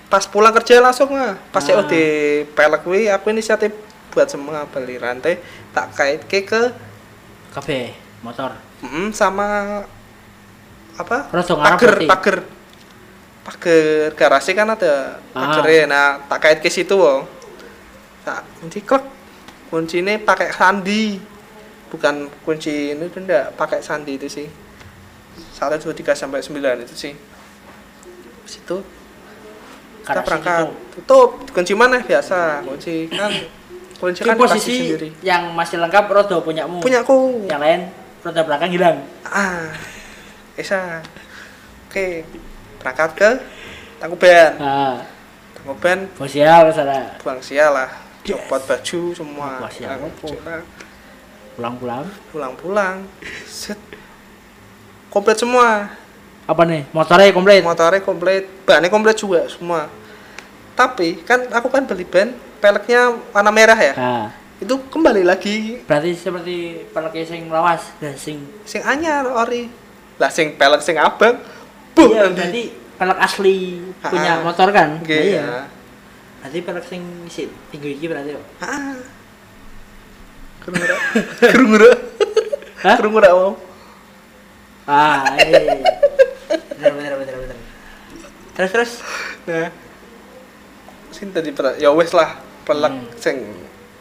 Pas 0.10 0.26
pulang 0.26 0.50
kerja 0.52 0.82
langsung 0.82 1.14
lah. 1.14 1.38
Pas 1.54 1.62
Ah. 1.62 1.86
di 1.86 2.04
pelek 2.44 2.82
kuwi 2.82 3.06
aku 3.08 3.30
inisiatif 3.30 3.70
buat 4.10 4.26
semua 4.26 4.66
beli 4.66 4.98
rantai 4.98 5.38
tak 5.70 5.94
kait 5.94 6.26
ke 6.26 6.42
ke 6.42 6.62
Kafe 7.50 7.94
motor. 8.22 8.54
Mm, 8.82 9.10
sama 9.14 9.82
apa? 10.94 11.30
Pagar, 11.30 11.94
pagar. 12.10 12.38
Pagar 13.42 13.82
garasi 14.14 14.52
kan 14.54 14.70
ada 14.70 15.18
Ah. 15.32 15.50
pagarnya. 15.50 15.86
Nah, 15.86 16.08
tak 16.26 16.40
kait 16.40 16.60
ke 16.60 16.70
situ, 16.70 16.94
Wong. 16.94 17.26
Tak 18.22 18.46
kunci 18.60 18.82
klek. 18.82 19.06
Kuncinya 19.70 20.14
pakai 20.20 20.50
sandi. 20.50 21.22
Bukan 21.90 22.30
kunci 22.46 22.94
ini 22.94 23.10
tuh 23.10 23.26
enggak, 23.26 23.58
pakai 23.58 23.82
sandi 23.82 24.18
itu 24.18 24.30
sih. 24.30 24.46
Salah 25.54 25.82
2 25.82 25.90
3 25.90 26.14
sampai 26.14 26.42
9 26.42 26.82
itu 26.82 26.94
sih. 26.94 27.14
Situ 28.46 28.82
kita 30.12 30.36
gitu. 30.40 30.66
Tutup. 30.98 31.30
Kunci 31.50 31.74
mana 31.74 31.98
biasa? 32.00 32.64
Kunci 32.64 33.08
kan 33.08 33.32
kunci 34.00 34.22
kan 34.24 34.36
posisi 34.36 34.96
sendiri. 34.96 35.10
yang 35.22 35.52
masih 35.54 35.78
lengkap 35.78 36.06
rodo 36.08 36.40
punyamu. 36.40 36.80
Punyaku. 36.80 37.46
Yang 37.46 37.62
lain 37.62 37.82
roda 38.20 38.42
belakang 38.42 38.72
hilang. 38.72 38.98
ah 39.24 39.70
Esa 40.56 41.00
oke 41.88 42.24
berangkat 42.78 43.10
ke 43.14 43.30
Tangkuban 43.98 44.52
Nah, 44.56 45.00
Tangkuban 45.54 46.08
sosial 46.16 46.68
sana. 46.70 47.16
buang 47.20 47.40
sial 47.40 47.72
lah 47.72 47.90
Yes. 48.20 48.36
copot 48.36 48.62
baju 48.62 49.00
semua 49.14 49.50
Buang 49.60 49.72
sial 49.72 49.96
apa? 49.96 50.08
pulang 50.20 50.64
Pulang-pulang. 51.56 52.06
pulang-pulang 52.32 52.96
set 53.44 53.80
komplit 55.10 55.36
semua 55.36 55.92
Apa 56.50 56.66
nih? 56.66 56.90
Motornya 56.90 57.30
komplit. 57.30 57.62
motornya 57.62 58.02
komplit 58.02 58.44
bannya 58.66 58.90
komplit 58.90 59.14
juga 59.16 59.46
semua 59.46 59.86
tapi 60.74 61.20
kan 61.22 61.44
aku 61.50 61.68
kan 61.68 61.84
beli 61.84 62.02
ban 62.04 62.32
peleknya 62.58 63.02
warna 63.30 63.52
merah 63.52 63.76
ya 63.76 63.94
Nah, 63.94 64.28
itu 64.58 64.74
kembali 64.88 65.22
lagi 65.22 65.84
berarti 65.84 66.16
seperti 66.16 66.58
peleknya 66.90 67.26
sing 67.28 67.42
lawas 67.48 67.84
dan 67.98 68.16
sing 68.16 68.40
sing 68.64 68.80
anyar 68.82 69.28
ori 69.28 69.68
lah 70.16 70.28
sing 70.28 70.56
pelek 70.56 70.80
sing 70.80 70.96
abang 70.96 71.36
buh 71.94 72.08
iya 72.08 72.26
nanti. 72.26 72.40
berarti 72.40 72.64
pelek 72.96 73.20
asli 73.20 73.56
punya 74.00 74.32
Ah, 74.34 74.42
motor 74.42 74.68
kan 74.70 74.90
Oke, 74.98 75.12
Nah, 75.12 75.22
iya 75.22 75.36
ya. 75.38 75.62
berarti 76.40 76.60
pelek 76.62 76.86
sing 76.86 77.02
si 77.28 77.42
tinggi 77.70 77.90
iki 77.94 78.08
berarti 78.08 78.30
kok 78.32 78.46
Ah. 78.60 78.96
Kerungu? 80.60 80.86
Kerungu 81.42 81.76
ra? 81.78 81.92
Hah? 82.80 82.96
Kerungu 82.98 83.20
ra 83.20 83.30
mau? 83.32 83.52
ah 84.86 85.38
iya 85.38 85.60
iya 85.60 85.86
bener 86.74 87.14
bener 87.14 87.14
bener 87.20 87.36
bener 87.38 87.58
terus 88.60 88.72
terus 88.76 88.92
Nah. 89.48 89.72
Sing 91.16 91.32
tadi 91.32 91.56
per 91.56 91.80
ya 91.80 91.96
wis 91.96 92.12
lah 92.12 92.44
pelek 92.68 92.92
Hmm. 92.92 93.08
sing 93.16 93.38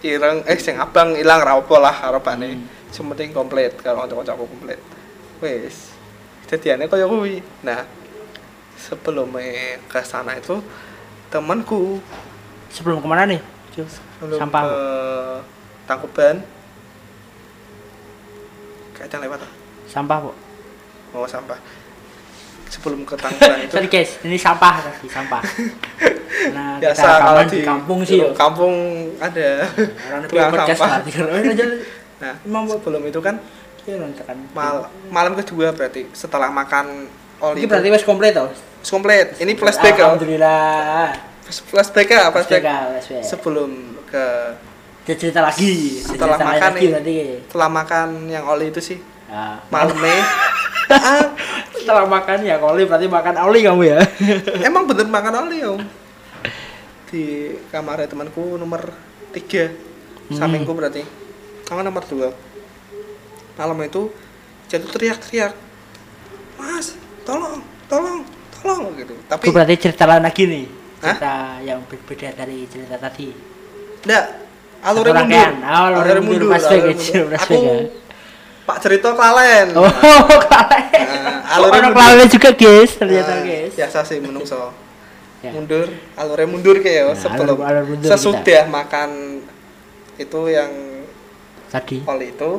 ireng 0.03 0.43
eh 0.51 0.59
sing 0.59 0.75
abang 0.77 1.15
ilang 1.15 1.41
ra 1.47 1.55
apa 1.55 1.77
lah 1.79 1.95
harapane. 1.95 2.59
Hmm. 2.59 2.67
Sing 2.91 3.07
penting 3.07 3.31
komplit 3.31 3.79
kalau 3.79 4.03
kanca-kancaku 4.03 4.51
komplit. 4.51 4.83
Wis. 5.39 5.95
Jadiane 6.51 6.91
kaya 6.91 7.07
kuwi. 7.07 7.39
Nah, 7.63 7.87
sebelum 8.75 9.31
ke 9.87 10.01
sana 10.03 10.35
itu 10.35 10.59
temanku 11.29 12.01
sebelum 12.73 13.03
ke 13.03 13.09
mana 13.09 13.29
nih 13.29 13.41
sebelum 13.75 14.39
sampah 14.39 14.63
ke 14.65 14.83
Tangkuban 15.89 16.37
kacang 18.93 19.21
lewat 19.25 19.41
ah. 19.41 19.53
sampah 19.89 20.19
kok 20.29 20.37
mau 21.17 21.25
sampah 21.25 21.59
sebelum 22.69 23.03
ke 23.03 23.15
Tangkuban 23.15 23.59
itu. 23.61 23.73
Sorry 23.73 23.89
guys 23.89 24.11
ini 24.23 24.37
sampah 24.37 24.75
tadi 24.81 25.09
sampah. 25.09 25.43
Nah 26.29 26.79
kita 26.79 26.93
biasa 26.95 27.03
kalau 27.03 27.19
rekaman 27.35 27.47
di 27.47 27.51
di 27.51 27.61
kampung 27.65 27.99
sih 28.05 28.17
yo. 28.17 28.31
kampung 28.31 28.75
ada 29.19 29.49
orang 30.07 30.23
tukang 30.29 30.53
sampah. 30.71 31.01
nah 32.21 32.35
Emang 32.41 32.63
buat- 32.65 32.79
sebelum 32.79 33.03
itu 33.05 33.19
kan 33.19 33.37
Iya, 33.83 34.05
mal 34.53 34.85
malam 35.09 35.33
kedua 35.33 35.73
berarti 35.73 36.05
setelah 36.13 36.47
makan 36.47 37.09
oli 37.41 37.59
Ini 37.59 37.67
berarti 37.67 37.89
wes 37.89 38.05
komplit 38.05 38.37
toh? 38.37 38.53
komplit. 38.85 39.41
Ini 39.41 39.57
flashback 39.57 39.97
Alhamdulillah. 39.97 41.17
flashback 41.49 42.07
ya 42.07 42.29
flashback 42.29 42.63
sebelum 43.25 43.71
ke 44.05 44.25
Dia 45.03 45.17
cerita 45.17 45.41
lagi. 45.41 46.05
Setelah 46.05 46.37
cerita 46.37 46.53
makan 46.53 46.71
lagi 46.71 46.87
nih. 47.01 47.29
setelah 47.49 47.69
makan 47.73 48.09
yang 48.29 48.45
oli 48.45 48.69
itu 48.69 48.81
sih. 48.85 49.01
Nah, 49.25 49.57
malamnya 49.67 50.21
ah, 50.91 51.25
setelah 51.79 52.05
makan 52.09 52.39
ya 52.43 52.57
oli 52.59 52.85
berarti 52.85 53.07
makan 53.07 53.35
oli 53.45 53.61
kamu 53.65 53.83
ya. 53.85 53.99
emang 54.69 54.85
bener 54.89 55.07
makan 55.07 55.35
oli 55.47 55.59
om 55.65 55.81
di 57.09 57.25
kamarnya 57.73 58.09
temanku 58.09 58.57
nomor 58.57 58.93
tiga 59.33 59.73
Hmm. 60.29 60.37
sampingku 60.37 60.77
berarti 60.77 61.09
kamu 61.65 61.89
nomor 61.89 62.05
dua 62.05 62.29
malam 63.57 63.81
itu 63.81 64.13
jatuh 64.69 64.93
teriak-teriak 64.93 65.57
mas 66.61 66.93
tolong 67.25 67.65
tolong 67.89 68.29
tolong 68.53 68.93
gitu 69.01 69.17
tapi 69.25 69.49
Itu 69.49 69.57
berarti 69.57 69.75
cerita 69.81 70.05
lain 70.05 70.21
lagi 70.21 70.45
nih. 70.45 70.65
Hah? 71.01 71.17
Cerita 71.17 71.35
yang 71.65 71.81
berbeda 71.89 72.29
dari 72.37 72.69
cerita 72.69 73.01
tadi. 73.01 73.33
enggak 74.05 74.25
alurnya 74.85 75.15
mundur. 75.17 75.49
Oh, 75.65 75.85
alurnya 75.97 76.21
mundur, 76.21 76.45
mundur. 76.45 76.49
flashback 76.53 76.85
aku 77.41 77.55
ya. 77.57 77.77
Pak 78.69 78.79
cerita 78.79 79.11
kalen 79.11 79.73
Oh, 79.79 79.89
kalian. 80.45 81.09
Nah, 81.09 81.57
alurnya 81.57 81.89
mundur. 81.89 81.97
kalian 81.97 82.29
juga 82.29 82.51
guys, 82.53 82.91
ternyata 82.93 83.33
Nah, 83.33 83.41
guys. 83.43 83.73
biasa 83.73 83.99
sih 84.05 84.19
menungso 84.19 84.61
Ya. 85.39 85.55
mundur 85.55 85.87
alurnya 86.15 86.45
mundur 86.47 86.77
kayak 86.79 87.05
Nah, 87.07 87.17
sebelum 87.17 87.57
alur- 87.57 87.65
alur 87.65 87.85
mundur 87.89 88.09
sesudah 88.09 88.67
makan 88.67 89.41
itu 90.17 90.41
yang 90.47 90.69
Tadi. 91.69 92.03
oli 92.03 92.29
itu 92.29 92.51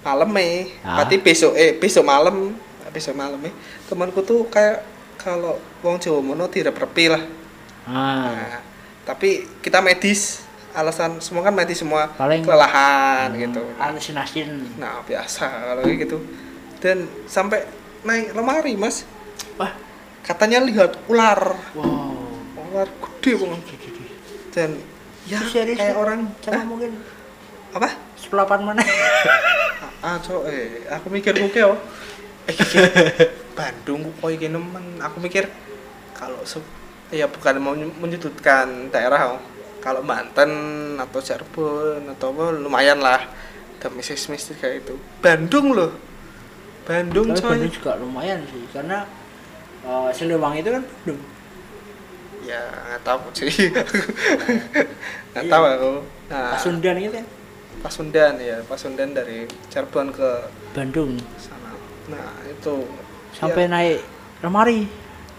malam 0.00 0.30
eh 0.36 0.70
Ah. 0.80 0.96
berarti 0.96 1.16
besok 1.18 1.52
eh 1.52 1.74
besok 1.74 2.02
malam 2.02 2.54
besok 2.88 3.12
malam 3.12 3.40
eh 3.40 3.52
temanku 3.84 4.20
tuh 4.20 4.46
kayak 4.46 4.86
kalau 5.16 5.54
wong 5.80 5.96
Jawa 5.96 6.20
mono 6.20 6.46
tidak 6.46 6.76
repi 6.76 7.08
lah 7.08 7.22
Ah. 7.82 8.30
nah, 8.30 8.58
tapi 9.04 9.44
kita 9.58 9.80
medis 9.80 10.46
alasan 10.72 11.20
semua 11.20 11.44
kan 11.44 11.52
medis 11.52 11.80
semua 11.80 12.08
Paling- 12.16 12.44
kelelahan 12.44 13.28
gitu 13.36 13.62
Halusinasi. 13.76 14.48
nah 14.80 15.04
biasa 15.04 15.44
kalau 15.48 15.82
kayak 15.84 15.98
gitu 16.08 16.18
dan 16.80 17.06
sampai 17.28 17.68
naik 18.02 18.32
lemari 18.32 18.74
mas 18.74 19.04
Wah, 19.60 19.72
katanya 20.24 20.64
lihat 20.64 20.96
ular 21.06 21.54
wow. 21.76 22.16
ular 22.72 22.88
gede 22.88 23.32
banget 23.36 23.60
dan 24.52 24.70
ya 25.28 25.40
serius, 25.48 25.78
kayak 25.78 25.94
ya? 25.94 26.00
orang 26.00 26.20
Coba 26.40 26.56
Hah? 26.56 26.64
mungkin 26.66 26.90
apa 27.72 27.88
sepelapan 28.18 28.60
mana? 28.68 28.82
ah 30.04 30.18
cok 30.18 30.42
eh 30.50 30.82
aku 30.90 31.06
mikir 31.08 31.32
oke 31.38 31.60
oh 31.62 31.78
eh 32.50 32.52
iki 32.52 32.78
Bandung 33.56 34.10
kok 34.18 34.28
iki 34.28 34.50
nemen 34.50 34.98
aku 34.98 35.22
mikir 35.22 35.46
kalau 36.16 36.42
ya 37.12 37.28
bukan 37.28 37.54
mau 37.60 37.76
ny- 37.76 37.96
menyudutkan 38.00 38.88
daerah 38.90 39.36
oh. 39.36 39.40
Kalau 39.82 40.00
Banten 40.00 40.50
atau 40.96 41.18
Cirebon 41.18 42.06
atau 42.14 42.30
apa 42.32 42.44
lumayan 42.54 43.02
lah. 43.02 43.20
Ada 43.82 43.90
mistis-mistis 43.90 44.54
kayak 44.56 44.86
itu 44.86 44.94
Bandung 45.18 45.74
loh. 45.74 45.90
Bandung 46.86 47.34
Tapi 47.34 47.42
coy. 47.42 47.50
Bandung 47.58 47.72
juga 47.74 47.92
lumayan 47.98 48.38
sih 48.46 48.62
karena 48.70 49.02
uh, 49.82 50.06
Siliwangi 50.14 50.62
itu 50.62 50.70
kan 50.70 50.82
Bandung. 50.86 51.20
ya 52.42 52.62
nggak 52.62 53.02
tahu 53.02 53.20
sih. 53.34 53.50
Nggak 55.32 55.44
Iya. 55.46 55.50
tahu 55.50 55.64
aku. 55.64 55.92
Nah. 56.28 56.50
Pasundan 56.54 56.94
gitu 56.98 57.16
ya. 57.18 57.26
Pasundan 57.80 58.32
ya 58.38 58.56
Pasundan 58.62 59.08
dari 59.14 59.48
Cirebon 59.66 60.14
ke 60.14 60.30
Bandung. 60.70 61.18
sana. 61.38 61.74
Nah 62.06 62.38
itu. 62.46 62.86
Sampai 63.32 63.66
ya, 63.66 63.70
naik 63.70 63.98
lemari. 64.42 64.86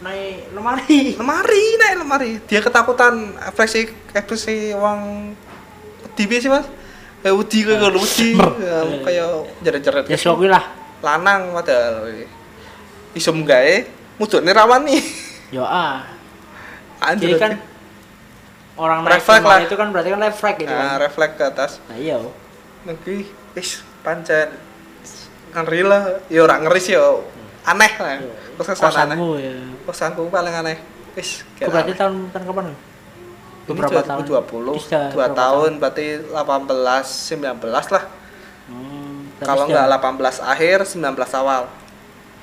Naik 0.04 0.52
lemari. 0.52 1.00
lemari 1.22 1.63
naik 1.80 1.96
lemari 1.98 2.32
dia 2.44 2.60
ketakutan 2.60 3.13
ekspresi 3.39 3.88
ekspresi 4.12 4.76
uang 4.76 5.32
piye 6.13 6.38
sih 6.38 6.52
mas 6.52 6.68
kayak 7.24 7.34
wedi 7.34 7.60
kayak 7.63 7.80
kalau 7.80 8.04
ya, 8.04 8.78
kayak 9.02 9.28
jeret-jeret 9.63 10.04
Ya 10.06 10.18
sok 10.20 10.44
lah. 10.46 10.63
lanang 11.00 11.56
padahal 11.56 12.04
iso 13.12 13.32
menggawe 13.32 13.76
mudune 14.16 14.52
rawan 14.52 14.84
nih 14.84 15.02
Yo 15.50 15.63
ah. 15.63 16.04
anjir 17.00 17.32
Jadi 17.32 17.39
kan 17.39 17.52
orang 18.76 19.06
naik 19.06 19.22
Refleks 19.22 19.46
lah. 19.46 19.60
itu 19.63 19.76
kan 19.76 19.88
berarti 19.89 20.10
kan 20.10 20.20
refleks 20.20 20.58
gitu. 20.60 20.74
nah, 20.74 20.98
kan. 20.98 21.00
refleks 21.00 21.34
ke 21.34 21.44
atas 21.46 21.72
Nah 21.88 21.96
iya. 21.96 22.18
Ngerti, 22.84 23.24
wis 23.56 23.80
pancen 24.04 24.52
ngeri 25.54 25.86
lah, 25.86 26.20
ya 26.28 26.44
ora 26.44 26.60
ngeri 26.60 26.82
sih 26.82 26.98
yo 26.98 27.24
aneh 27.63 27.94
lah. 27.96 28.20
Aneh. 28.58 29.18
Kosanmu 29.18 29.30
ya. 29.39 29.54
Kosanku 29.86 30.22
paling 30.30 30.54
aneh. 30.54 30.78
Wis, 31.13 31.46
berarti 31.62 31.94
tahun 31.94 32.34
tahun 32.34 32.44
kapan? 32.50 32.66
Beberapa 33.63 34.00
tahun. 34.04 34.26
2020, 34.28 34.76
Bisa 34.76 35.00
2 35.08 35.16
berapa 35.16 35.36
tahun 35.38 35.72
berarti 35.80 36.06
18 36.26 37.06
19 37.38 37.94
lah. 37.96 38.04
Hmm, 38.68 39.32
Kalau 39.39 39.63
enggak 39.70 39.88
18 39.88 40.42
akhir, 40.44 40.78
19 40.89 41.32
awal. 41.38 41.63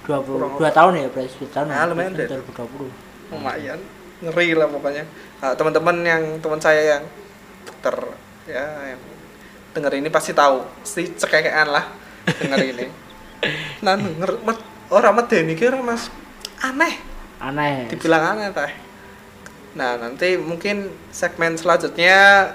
20 0.08 0.56
2 0.56 0.70
tahun 0.72 0.92
ya 0.96 1.06
berarti 1.12 1.30
2 1.44 1.54
tahun. 1.54 1.66
Nah, 1.68 1.84
lumayan 1.90 2.12
deh. 2.16 2.26
2020. 2.30 2.88
Lumayan 3.30 3.78
ngeri 4.20 4.48
lah 4.56 4.68
pokoknya. 4.68 5.04
Nah, 5.40 5.52
teman-teman 5.56 5.96
yang 6.04 6.22
teman 6.40 6.60
saya 6.60 6.82
yang 6.96 7.04
dokter 7.64 7.96
ya 8.48 8.64
yang 8.96 9.00
denger 9.76 9.92
ini 10.00 10.08
pasti 10.08 10.32
tahu, 10.32 10.64
pasti 10.82 11.14
cekekean 11.16 11.68
lah 11.68 11.84
denger 12.26 12.60
ini. 12.64 12.86
Nah, 13.80 13.96
denger 13.96 14.36
orang 14.90 15.14
medeni 15.16 15.54
kira 15.54 15.78
Mas 15.78 16.10
aneh. 16.60 16.94
Aneh. 17.38 17.88
dibilang 17.88 18.36
aneh 18.36 18.50
teh 18.50 18.72
nah 19.70 19.96
nanti 19.96 20.34
mungkin 20.36 20.76
segmen 21.08 21.54
selanjutnya 21.54 22.52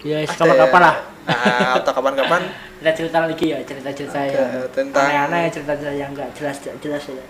Ya 0.00 0.20
ada- 0.20 0.28
kapan-kapan 0.30 0.80
lah. 0.82 0.96
nah 1.24 1.70
atau 1.78 1.92
kapan-kapan 1.92 2.42
Kita 2.74 2.92
cerita 2.92 3.18
lagi 3.18 3.46
ya 3.46 3.58
cerita-cerita 3.60 4.18
yang 4.20 4.68
tentang- 4.68 5.04
aneh-aneh 5.04 5.48
cerita-cerita 5.48 5.94
yang 5.94 6.10
enggak 6.10 6.28
jelas 6.34 6.56
jelas 6.78 7.04
ya. 7.06 7.24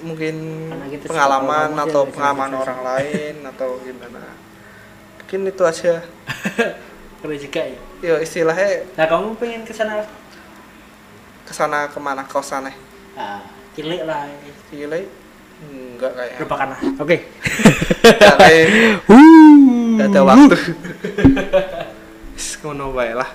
mungkin 0.00 0.34
pengalaman 1.00 1.72
atau 1.74 2.04
pengalaman 2.06 2.52
orang 2.54 2.80
lain 2.82 3.34
atau 3.50 3.80
gimana 3.80 4.20
mungkin 5.16 5.40
itu 5.48 5.62
aja 5.62 5.94
Keren 7.22 7.38
juga 7.38 7.62
ya. 7.62 7.78
yo 8.02 8.14
istilahnya 8.18 8.84
Nah, 8.92 9.06
kamu 9.06 9.32
pengen 9.36 9.62
ke 9.62 9.72
sana? 9.72 10.04
ke 11.42 11.52
sana 11.52 11.88
ke 11.88 11.96
mana 11.96 12.20
kau 12.22 12.42
sana 12.42 12.68
Cilik 13.72 14.02
lah. 14.04 14.28
Gile 14.68 15.00
enggak 15.62 16.12
kayaknya 16.18 16.40
Lupakan 16.42 16.68
lah. 16.74 16.80
Oke. 16.98 17.16
Nggak 18.02 18.34
kayak 18.40 18.66
Uh. 19.06 19.52
nggak 19.92 20.08
ada 20.08 20.20
waktu 20.24 20.56
ngono 22.62 22.94
bae 22.94 23.10
lah 23.12 23.26